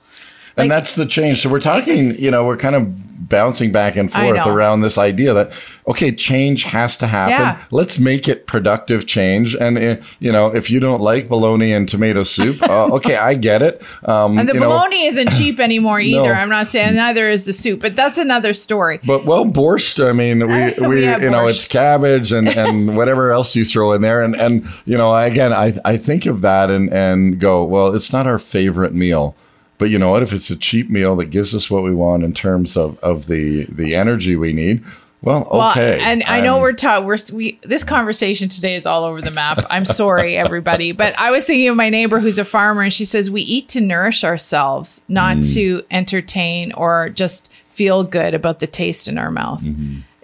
And 0.63 0.71
that's 0.71 0.95
the 0.95 1.07
change. 1.07 1.43
So 1.43 1.51
we're 1.51 1.61
talking, 1.61 2.19
you 2.19 2.31
know, 2.31 2.45
we're 2.45 2.57
kind 2.57 2.75
of 2.75 3.29
bouncing 3.29 3.71
back 3.71 3.97
and 3.97 4.11
forth 4.11 4.47
around 4.47 4.81
this 4.81 4.99
idea 4.99 5.33
that 5.33 5.53
okay, 5.87 6.13
change 6.13 6.65
has 6.65 6.97
to 6.99 7.07
happen. 7.07 7.33
Yeah. 7.33 7.65
Let's 7.71 7.99
make 7.99 8.29
it 8.29 8.47
productive 8.47 9.07
change. 9.07 9.55
And 9.57 9.79
uh, 9.79 9.97
you 10.19 10.31
know, 10.31 10.55
if 10.55 10.71
you 10.71 10.81
don't 10.81 11.01
like 11.01 11.29
bologna 11.29 11.73
and 11.73 11.89
tomato 11.89 12.23
soup, 12.25 12.63
uh, 12.69 12.87
okay, 12.95 13.17
I 13.17 13.35
get 13.35 13.63
it. 13.63 13.83
Um, 14.05 14.39
And 14.39 14.49
the 14.49 14.55
you 14.55 14.61
know, 14.61 14.69
bologna 14.69 15.07
isn't 15.07 15.31
cheap 15.33 15.59
anymore 15.59 16.01
either. 16.13 16.33
No. 16.35 16.41
I'm 16.41 16.49
not 16.49 16.67
saying 16.67 16.95
neither 16.95 17.29
is 17.29 17.45
the 17.45 17.53
soup, 17.53 17.81
but 17.81 17.97
that's 17.97 18.19
another 18.19 18.53
story. 18.55 19.01
But 19.05 19.25
well, 19.25 19.45
borscht. 19.45 20.07
I 20.07 20.13
mean, 20.13 20.41
we, 20.41 20.87
we, 20.87 21.03
Yeah, 21.03 21.19
you 21.19 21.31
know, 21.31 21.47
it's 21.47 21.67
cabbage 21.67 22.33
and, 22.33 22.49
and 22.49 22.97
whatever 22.97 23.33
else 23.33 23.57
you 23.57 23.65
throw 23.65 23.93
in 23.93 24.03
there, 24.03 24.23
and 24.23 24.35
and 24.35 24.67
you 24.85 24.97
know, 24.97 25.17
again, 25.17 25.53
I 25.53 25.79
I 25.85 25.97
think 25.97 26.27
of 26.27 26.41
that 26.43 26.71
and 26.71 26.93
and 26.93 27.41
go, 27.41 27.65
well, 27.65 27.95
it's 27.95 28.13
not 28.13 28.27
our 28.27 28.39
favorite 28.39 28.95
meal, 28.95 29.35
but 29.81 29.87
you 29.91 29.99
know 29.99 30.13
what? 30.13 30.23
If 30.23 30.33
it's 30.33 30.51
a 30.51 30.57
cheap 30.57 30.89
meal 30.89 31.17
that 31.17 31.27
gives 31.27 31.53
us 31.57 31.69
what 31.69 31.83
we 31.83 31.93
want 31.93 32.23
in 32.23 32.33
terms 32.33 32.77
of 32.77 32.97
of 33.01 33.27
the 33.27 33.65
the 33.65 33.97
energy 33.97 34.37
we 34.37 34.53
need, 34.53 34.85
well, 35.23 35.49
Well, 35.53 35.71
okay. 35.73 35.99
and 36.01 36.23
I 36.27 36.41
know 36.41 36.61
we're 36.61 36.73
taught 36.73 37.05
we're 37.05 37.19
we 37.33 37.59
this 37.63 37.83
conversation 37.83 38.49
today 38.49 38.77
is 38.77 38.87
all 38.87 39.05
over 39.05 39.21
the 39.21 39.31
map. 39.33 39.67
I'm 39.69 39.85
sorry, 39.85 40.37
everybody, 40.47 40.93
but 40.93 41.19
I 41.19 41.31
was 41.31 41.45
thinking 41.45 41.69
of 41.69 41.77
my 41.77 41.91
neighbor 41.91 42.21
who's 42.21 42.39
a 42.39 42.45
farmer, 42.45 42.83
and 42.83 42.93
she 42.93 43.05
says 43.05 43.31
we 43.31 43.43
eat 43.43 43.69
to 43.71 43.81
nourish 43.81 44.23
ourselves, 44.23 45.01
not 45.09 45.39
Mm. 45.39 45.55
to 45.55 45.83
entertain 45.91 46.73
or 46.75 47.09
just 47.09 47.53
feel 47.73 48.05
good 48.05 48.35
about 48.35 48.61
the 48.61 48.67
taste 48.67 49.09
in 49.09 49.19
our 49.19 49.31
mouth. 49.31 49.63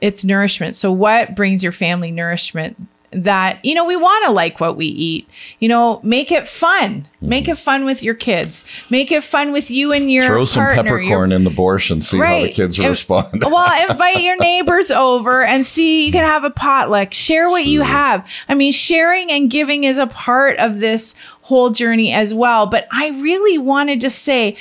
It's 0.01 0.25
nourishment. 0.25 0.77
So, 0.77 0.92
what 0.92 1.35
brings 1.35 1.62
your 1.62 1.73
family 1.73 2.11
nourishment? 2.11 2.77
That, 3.16 3.64
you 3.64 3.74
know, 3.74 3.87
we 3.87 3.96
want 3.96 4.26
to 4.26 4.33
like 4.33 4.61
what 4.61 4.76
we 4.76 4.87
eat. 4.87 5.29
You 5.59 5.68
know, 5.68 6.00
make 6.02 6.31
it 6.31 6.46
fun. 6.46 7.09
Make 7.22 7.48
it 7.48 7.57
fun 7.57 7.85
with 7.87 8.02
your 8.02 8.14
kids. 8.14 8.64
Make 8.90 9.11
it 9.11 9.24
fun 9.24 9.52
with 9.52 9.70
you 9.70 9.92
and 9.92 10.12
your 10.12 10.26
Throw 10.26 10.44
some 10.44 10.62
partner, 10.64 10.83
your 10.83 10.98
peppercorn 10.98 11.33
in 11.33 11.44
the 11.44 11.50
borscht 11.50 11.90
and 11.90 12.05
see 12.05 12.18
how 12.18 12.42
the 12.42 12.52
kids 12.52 12.79
respond. 12.79 13.42
well, 13.46 13.90
invite 13.90 14.22
your 14.22 14.37
neighbors 14.37 14.90
over 14.90 15.42
and 15.44 15.64
see. 15.64 16.07
You 16.07 16.12
can 16.12 16.24
have 16.24 16.44
a 16.44 16.50
potluck. 16.50 17.14
Share 17.14 17.48
what 17.48 17.64
you 17.64 17.83
have. 17.83 18.26
I 18.48 18.55
mean, 18.55 18.72
sharing 18.72 19.33
and 19.33 19.50
giving 19.50 19.85
is 19.85 19.98
a 19.98 20.07
part 20.07 20.59
of 20.59 20.81
this 20.81 21.14
whole 21.42 21.70
journey 21.70 22.12
as 22.12 22.35
well. 22.35 22.66
But 22.66 22.87
I 22.92 23.09
really 23.09 23.57
wanted 23.57 24.00
to 24.02 24.11
say, 24.11 24.57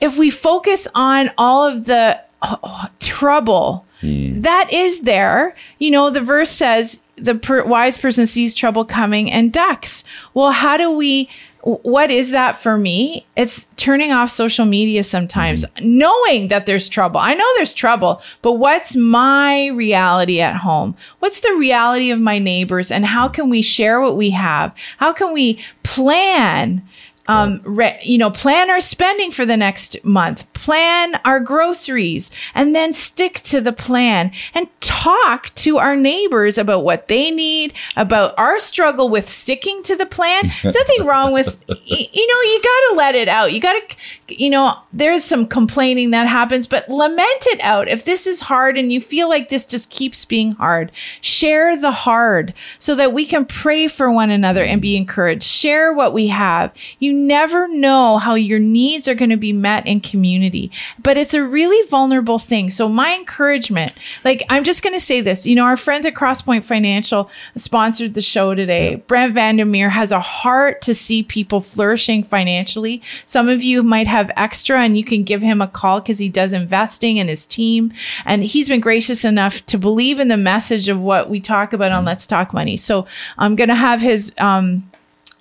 if 0.00 0.18
we 0.18 0.30
focus 0.30 0.86
on 0.94 1.30
all 1.38 1.66
of 1.66 1.86
the 1.86 2.20
oh, 2.42 2.58
oh 2.62 2.86
trouble 3.00 3.86
hmm. 4.00 4.42
that 4.42 4.72
is 4.72 5.00
there, 5.00 5.56
you 5.78 5.90
know, 5.90 6.10
the 6.10 6.20
verse 6.20 6.50
says 6.50 7.00
the 7.20 7.34
per- 7.34 7.64
wise 7.64 7.98
person 7.98 8.26
sees 8.26 8.54
trouble 8.54 8.84
coming 8.84 9.30
and 9.30 9.52
ducks. 9.52 10.04
Well, 10.34 10.52
how 10.52 10.76
do 10.76 10.90
we? 10.90 11.28
What 11.62 12.10
is 12.10 12.30
that 12.30 12.56
for 12.56 12.78
me? 12.78 13.26
It's 13.36 13.66
turning 13.76 14.12
off 14.12 14.30
social 14.30 14.64
media 14.64 15.02
sometimes, 15.02 15.64
mm-hmm. 15.64 15.98
knowing 15.98 16.48
that 16.48 16.66
there's 16.66 16.88
trouble. 16.88 17.18
I 17.18 17.34
know 17.34 17.46
there's 17.56 17.74
trouble, 17.74 18.22
but 18.42 18.54
what's 18.54 18.94
my 18.94 19.66
reality 19.66 20.40
at 20.40 20.56
home? 20.56 20.96
What's 21.18 21.40
the 21.40 21.54
reality 21.54 22.10
of 22.10 22.20
my 22.20 22.38
neighbors? 22.38 22.92
And 22.92 23.04
how 23.04 23.28
can 23.28 23.50
we 23.50 23.60
share 23.60 24.00
what 24.00 24.16
we 24.16 24.30
have? 24.30 24.72
How 24.98 25.12
can 25.12 25.32
we 25.32 25.58
plan? 25.82 26.82
Um, 27.28 27.60
re- 27.64 27.98
you 28.02 28.18
know, 28.18 28.30
plan 28.30 28.70
our 28.70 28.80
spending 28.80 29.30
for 29.30 29.44
the 29.44 29.56
next 29.56 30.02
month, 30.04 30.50
plan 30.54 31.14
our 31.24 31.40
groceries, 31.40 32.30
and 32.54 32.74
then 32.74 32.92
stick 32.92 33.34
to 33.34 33.60
the 33.60 33.72
plan 33.72 34.32
and 34.54 34.66
talk 34.80 35.54
to 35.56 35.78
our 35.78 35.94
neighbors 35.94 36.56
about 36.58 36.84
what 36.84 37.08
they 37.08 37.30
need, 37.30 37.74
about 37.96 38.34
our 38.38 38.58
struggle 38.58 39.10
with 39.10 39.28
sticking 39.28 39.82
to 39.82 39.94
the 39.94 40.06
plan. 40.06 40.50
Nothing 40.64 41.06
wrong 41.06 41.32
with, 41.32 41.58
y- 41.68 41.76
you 41.86 42.26
know, 42.26 42.40
you 42.50 42.62
got 42.62 42.88
to 42.90 42.94
let 42.96 43.14
it 43.14 43.28
out. 43.28 43.52
You 43.52 43.60
got 43.60 43.74
to, 43.74 44.34
you 44.34 44.48
know, 44.50 44.78
there's 44.92 45.22
some 45.22 45.46
complaining 45.46 46.10
that 46.12 46.26
happens, 46.26 46.66
but 46.66 46.88
lament 46.88 47.46
it 47.48 47.60
out. 47.60 47.88
If 47.88 48.04
this 48.04 48.26
is 48.26 48.40
hard 48.40 48.78
and 48.78 48.90
you 48.92 49.00
feel 49.00 49.28
like 49.28 49.50
this 49.50 49.66
just 49.66 49.90
keeps 49.90 50.24
being 50.24 50.52
hard, 50.52 50.90
share 51.20 51.76
the 51.76 51.90
hard 51.90 52.54
so 52.78 52.94
that 52.94 53.12
we 53.12 53.26
can 53.26 53.44
pray 53.44 53.86
for 53.86 54.10
one 54.10 54.30
another 54.30 54.64
and 54.64 54.80
be 54.80 54.96
encouraged. 54.96 55.42
Share 55.42 55.92
what 55.92 56.14
we 56.14 56.28
have. 56.28 56.72
You 56.98 57.12
never 57.26 57.68
know 57.68 58.18
how 58.18 58.34
your 58.34 58.58
needs 58.58 59.08
are 59.08 59.14
going 59.14 59.30
to 59.30 59.36
be 59.36 59.52
met 59.52 59.86
in 59.86 60.00
community, 60.00 60.70
but 61.02 61.16
it's 61.16 61.34
a 61.34 61.44
really 61.44 61.86
vulnerable 61.88 62.38
thing. 62.38 62.70
So 62.70 62.88
my 62.88 63.14
encouragement, 63.14 63.92
like 64.24 64.44
I'm 64.48 64.64
just 64.64 64.82
going 64.82 64.94
to 64.94 65.00
say 65.00 65.20
this, 65.20 65.46
you 65.46 65.54
know, 65.54 65.64
our 65.64 65.76
friends 65.76 66.06
at 66.06 66.14
Crosspoint 66.14 66.64
Financial 66.64 67.30
sponsored 67.56 68.14
the 68.14 68.22
show 68.22 68.54
today. 68.54 68.96
Brent 69.06 69.34
Vandermeer 69.34 69.90
has 69.90 70.12
a 70.12 70.20
heart 70.20 70.80
to 70.82 70.94
see 70.94 71.22
people 71.22 71.60
flourishing 71.60 72.22
financially. 72.22 73.02
Some 73.26 73.48
of 73.48 73.62
you 73.62 73.82
might 73.82 74.06
have 74.06 74.30
extra 74.36 74.80
and 74.80 74.96
you 74.96 75.04
can 75.04 75.24
give 75.24 75.42
him 75.42 75.60
a 75.60 75.68
call 75.68 76.00
because 76.00 76.18
he 76.18 76.28
does 76.28 76.52
investing 76.52 77.18
and 77.18 77.28
his 77.28 77.46
team. 77.46 77.92
And 78.24 78.44
he's 78.44 78.68
been 78.68 78.80
gracious 78.80 79.24
enough 79.24 79.64
to 79.66 79.78
believe 79.78 80.20
in 80.20 80.28
the 80.28 80.36
message 80.36 80.88
of 80.88 81.00
what 81.00 81.28
we 81.28 81.40
talk 81.40 81.72
about 81.72 81.92
on 81.92 82.04
Let's 82.04 82.26
Talk 82.26 82.52
Money. 82.52 82.76
So 82.76 83.06
I'm 83.36 83.56
going 83.56 83.68
to 83.68 83.74
have 83.74 84.00
his, 84.00 84.32
um, 84.38 84.88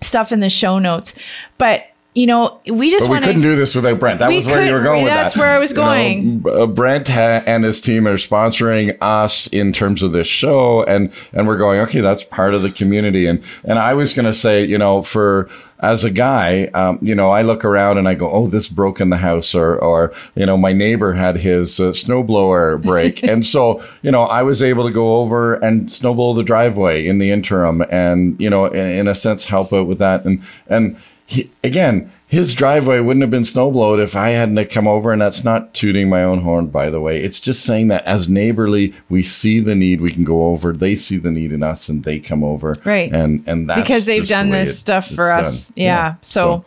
stuff 0.01 0.31
in 0.31 0.39
the 0.39 0.49
show 0.49 0.79
notes. 0.79 1.13
But 1.57 1.87
you 2.17 2.25
know, 2.25 2.59
we 2.65 2.89
just 2.89 3.07
But 3.07 3.19
we 3.19 3.25
couldn't 3.27 3.43
do 3.43 3.55
this 3.55 3.75
without 3.75 3.99
Brent. 3.99 4.19
That 4.19 4.31
was 4.31 4.47
where 4.47 4.65
you 4.65 4.71
were 4.73 4.79
couldn't- 4.79 4.83
going 4.83 5.03
with 5.03 5.11
that. 5.13 5.21
that's 5.23 5.35
that. 5.35 5.39
where 5.39 5.55
I 5.55 5.59
was 5.59 5.71
You 5.71 5.77
know, 5.77 5.83
going. 5.83 6.45
Uh, 6.61 6.65
Brent 6.65 7.07
ha- 7.09 7.43
and 7.45 7.63
his 7.63 7.79
team 7.79 8.07
are 8.07 8.17
sponsoring 8.17 8.97
us 9.01 9.45
in 9.47 9.71
terms 9.71 10.01
of 10.01 10.13
this 10.13 10.27
show, 10.27 10.83
and 10.85 11.11
and 11.33 11.45
we're 11.47 11.57
going. 11.57 11.79
Okay, 11.81 12.01
that's 12.01 12.23
part 12.23 12.55
of 12.55 12.63
the 12.63 12.71
community. 12.71 13.27
And 13.27 13.43
and 13.63 13.77
I 13.77 13.93
was 13.93 14.13
going 14.15 14.25
to 14.25 14.33
say, 14.33 14.65
you 14.65 14.79
know, 14.79 15.03
for 15.03 15.47
as 15.79 16.03
a 16.03 16.09
guy, 16.09 16.65
um, 16.73 16.97
you 17.03 17.13
know, 17.13 17.29
I 17.29 17.43
look 17.43 17.63
around 17.63 17.99
and 17.99 18.07
I 18.07 18.15
go, 18.15 18.31
oh, 18.31 18.47
this 18.47 18.67
broke 18.67 18.99
in 18.99 19.11
the 19.11 19.17
house, 19.17 19.53
or 19.53 19.77
or 19.77 20.11
you 20.33 20.47
know, 20.47 20.57
my 20.57 20.73
neighbor 20.73 21.13
had 21.13 21.37
his 21.37 21.79
uh, 21.79 21.91
snowblower 21.91 22.81
break, 22.81 23.21
and 23.31 23.45
so 23.45 23.83
you 24.01 24.09
know, 24.09 24.23
I 24.23 24.41
was 24.41 24.63
able 24.63 24.87
to 24.87 24.91
go 24.93 25.17
over 25.17 25.53
and 25.53 25.87
snowblow 25.89 26.35
the 26.35 26.43
driveway 26.43 27.05
in 27.05 27.19
the 27.19 27.29
interim, 27.29 27.83
and 27.91 28.35
you 28.41 28.49
know, 28.49 28.65
in, 28.65 28.87
in 29.01 29.07
a 29.07 29.13
sense, 29.13 29.45
help 29.45 29.71
out 29.71 29.85
with 29.85 29.99
that, 29.99 30.25
and 30.25 30.41
and 30.67 30.95
he, 31.29 31.51
again, 31.63 32.11
his 32.25 32.55
driveway 32.55 32.99
wouldn't 33.01 33.21
have 33.21 33.29
been 33.29 33.43
snowblowed 33.43 34.01
if 34.01 34.15
I 34.15 34.29
hadn't 34.29 34.69
come 34.71 34.87
over. 34.87 35.11
And 35.13 35.21
that's 35.21 35.43
not 35.43 35.73
tooting 35.73 36.09
my 36.09 36.23
own 36.23 36.41
horn, 36.41 36.67
by 36.67 36.89
the 36.89 36.99
way. 37.01 37.21
It's 37.21 37.39
just 37.39 37.63
saying 37.63 37.89
that 37.89 38.03
as 38.05 38.27
neighborly, 38.29 38.93
we 39.09 39.23
see 39.23 39.59
the 39.59 39.75
need, 39.75 40.01
we 40.01 40.11
can 40.11 40.23
go 40.23 40.47
over. 40.47 40.73
They 40.73 40.95
see 40.95 41.17
the 41.17 41.29
need 41.31 41.51
in 41.51 41.63
us, 41.63 41.89
and 41.89 42.03
they 42.03 42.17
come 42.19 42.43
over. 42.43 42.77
Right. 42.85 43.11
And 43.13 43.43
and 43.47 43.69
that's 43.69 43.81
because 43.81 44.05
they've 44.05 44.23
the 44.23 44.27
done 44.29 44.49
way 44.49 44.59
this 44.61 44.69
it- 44.71 44.75
stuff 44.77 45.09
for 45.09 45.31
us. 45.31 45.67
done. 45.67 45.73
Yeah. 45.75 46.15
So, 46.21 46.65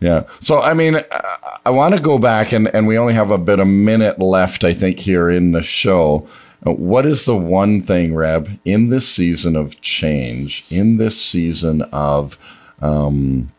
Yeah. 0.00 0.24
So, 0.40 0.60
I 0.60 0.74
mean, 0.74 0.96
I, 0.96 1.36
I 1.66 1.70
want 1.70 1.94
to 1.96 2.00
go 2.00 2.18
back, 2.18 2.52
and, 2.52 2.68
and 2.74 2.86
we 2.86 2.98
only 2.98 3.14
have 3.14 3.30
a 3.30 3.38
bit 3.38 3.58
a 3.58 3.64
minute 3.64 4.18
left, 4.20 4.62
I 4.62 4.74
think, 4.74 4.98
here 4.98 5.30
in 5.30 5.52
the 5.52 5.62
show. 5.62 6.28
Uh, 6.66 6.72
What 6.72 7.06
is 7.06 7.24
the 7.24 7.34
one 7.36 7.80
thing, 7.82 8.14
Reb, 8.14 8.58
in 8.66 8.88
this 8.88 9.08
season 9.08 9.56
of 9.56 9.80
change, 9.80 10.64
in 10.70 10.98
this 10.98 11.18
season 11.20 11.80
of 11.92 12.38
um, 12.82 13.50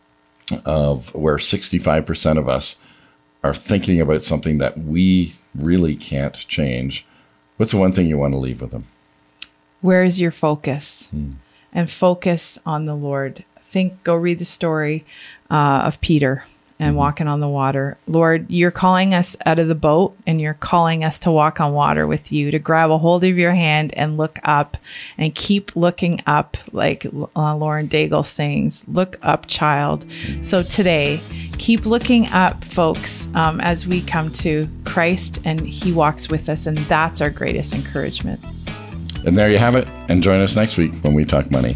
of 0.66 1.14
where 1.14 1.40
sixty 1.40 1.80
five 1.80 2.06
percent 2.06 2.40
of 2.40 2.48
us 2.48 2.78
are 3.44 3.54
thinking 3.54 4.02
about 4.02 4.24
something 4.24 4.58
that 4.58 4.78
we 4.78 5.36
really 5.56 5.96
can't 5.96 6.36
change? 6.48 7.06
What's 7.58 7.72
the 7.72 7.78
one 7.78 7.92
thing 7.92 8.08
you 8.08 8.18
want 8.18 8.34
to 8.34 8.38
leave 8.40 8.62
with 8.62 8.72
them? 8.72 8.86
where 9.82 10.04
is 10.04 10.20
your 10.20 10.32
focus? 10.32 11.10
And 11.72 11.90
focus 11.90 12.58
on 12.66 12.86
the 12.86 12.96
Lord. 12.96 13.44
Think, 13.62 14.04
go 14.04 14.16
read 14.16 14.40
the 14.40 14.46
story 14.46 15.06
uh, 15.50 15.84
of 15.86 16.02
Peter 16.02 16.44
and 16.80 16.96
walking 16.96 17.28
on 17.28 17.40
the 17.40 17.48
water. 17.48 17.98
Lord, 18.08 18.50
you're 18.50 18.72
calling 18.72 19.14
us 19.14 19.36
out 19.46 19.60
of 19.60 19.68
the 19.68 19.76
boat 19.76 20.16
and 20.28 20.40
you're 20.40 20.54
calling 20.54 21.04
us 21.04 21.20
to 21.20 21.32
walk 21.32 21.60
on 21.60 21.74
water 21.74 22.06
with 22.06 22.32
you, 22.32 22.52
to 22.52 22.60
grab 22.60 22.92
a 22.92 22.98
hold 22.98 23.24
of 23.24 23.38
your 23.38 23.54
hand 23.54 23.94
and 23.96 24.18
look 24.18 24.40
up 24.44 24.78
and 25.18 25.34
keep 25.34 25.76
looking 25.76 26.22
up, 26.28 26.58
like 26.72 27.06
uh, 27.36 27.56
Lauren 27.56 27.88
Daigle 27.88 28.26
sings, 28.26 28.86
Look 28.88 29.18
up, 29.22 29.48
child. 29.48 30.06
So 30.42 30.62
today, 30.62 31.20
keep 31.58 31.86
looking 31.86 32.28
up, 32.28 32.64
folks, 32.64 33.28
um, 33.34 33.60
as 33.60 33.88
we 33.88 34.02
come 34.02 34.32
to 34.34 34.70
Christ 34.86 35.40
and 35.46 35.60
He 35.60 35.92
walks 35.92 36.30
with 36.30 36.50
us. 36.50 36.68
And 36.68 36.78
that's 36.80 37.22
our 37.22 37.30
greatest 37.30 37.74
encouragement. 37.74 38.40
And 39.26 39.38
there 39.38 39.52
you 39.52 39.58
have 39.58 39.76
it. 39.76 39.88
And 40.10 40.22
join 40.22 40.40
us 40.42 40.56
next 40.56 40.78
week 40.78 40.94
when 40.98 41.14
we 41.14 41.26
talk 41.26 41.52
money. 41.52 41.76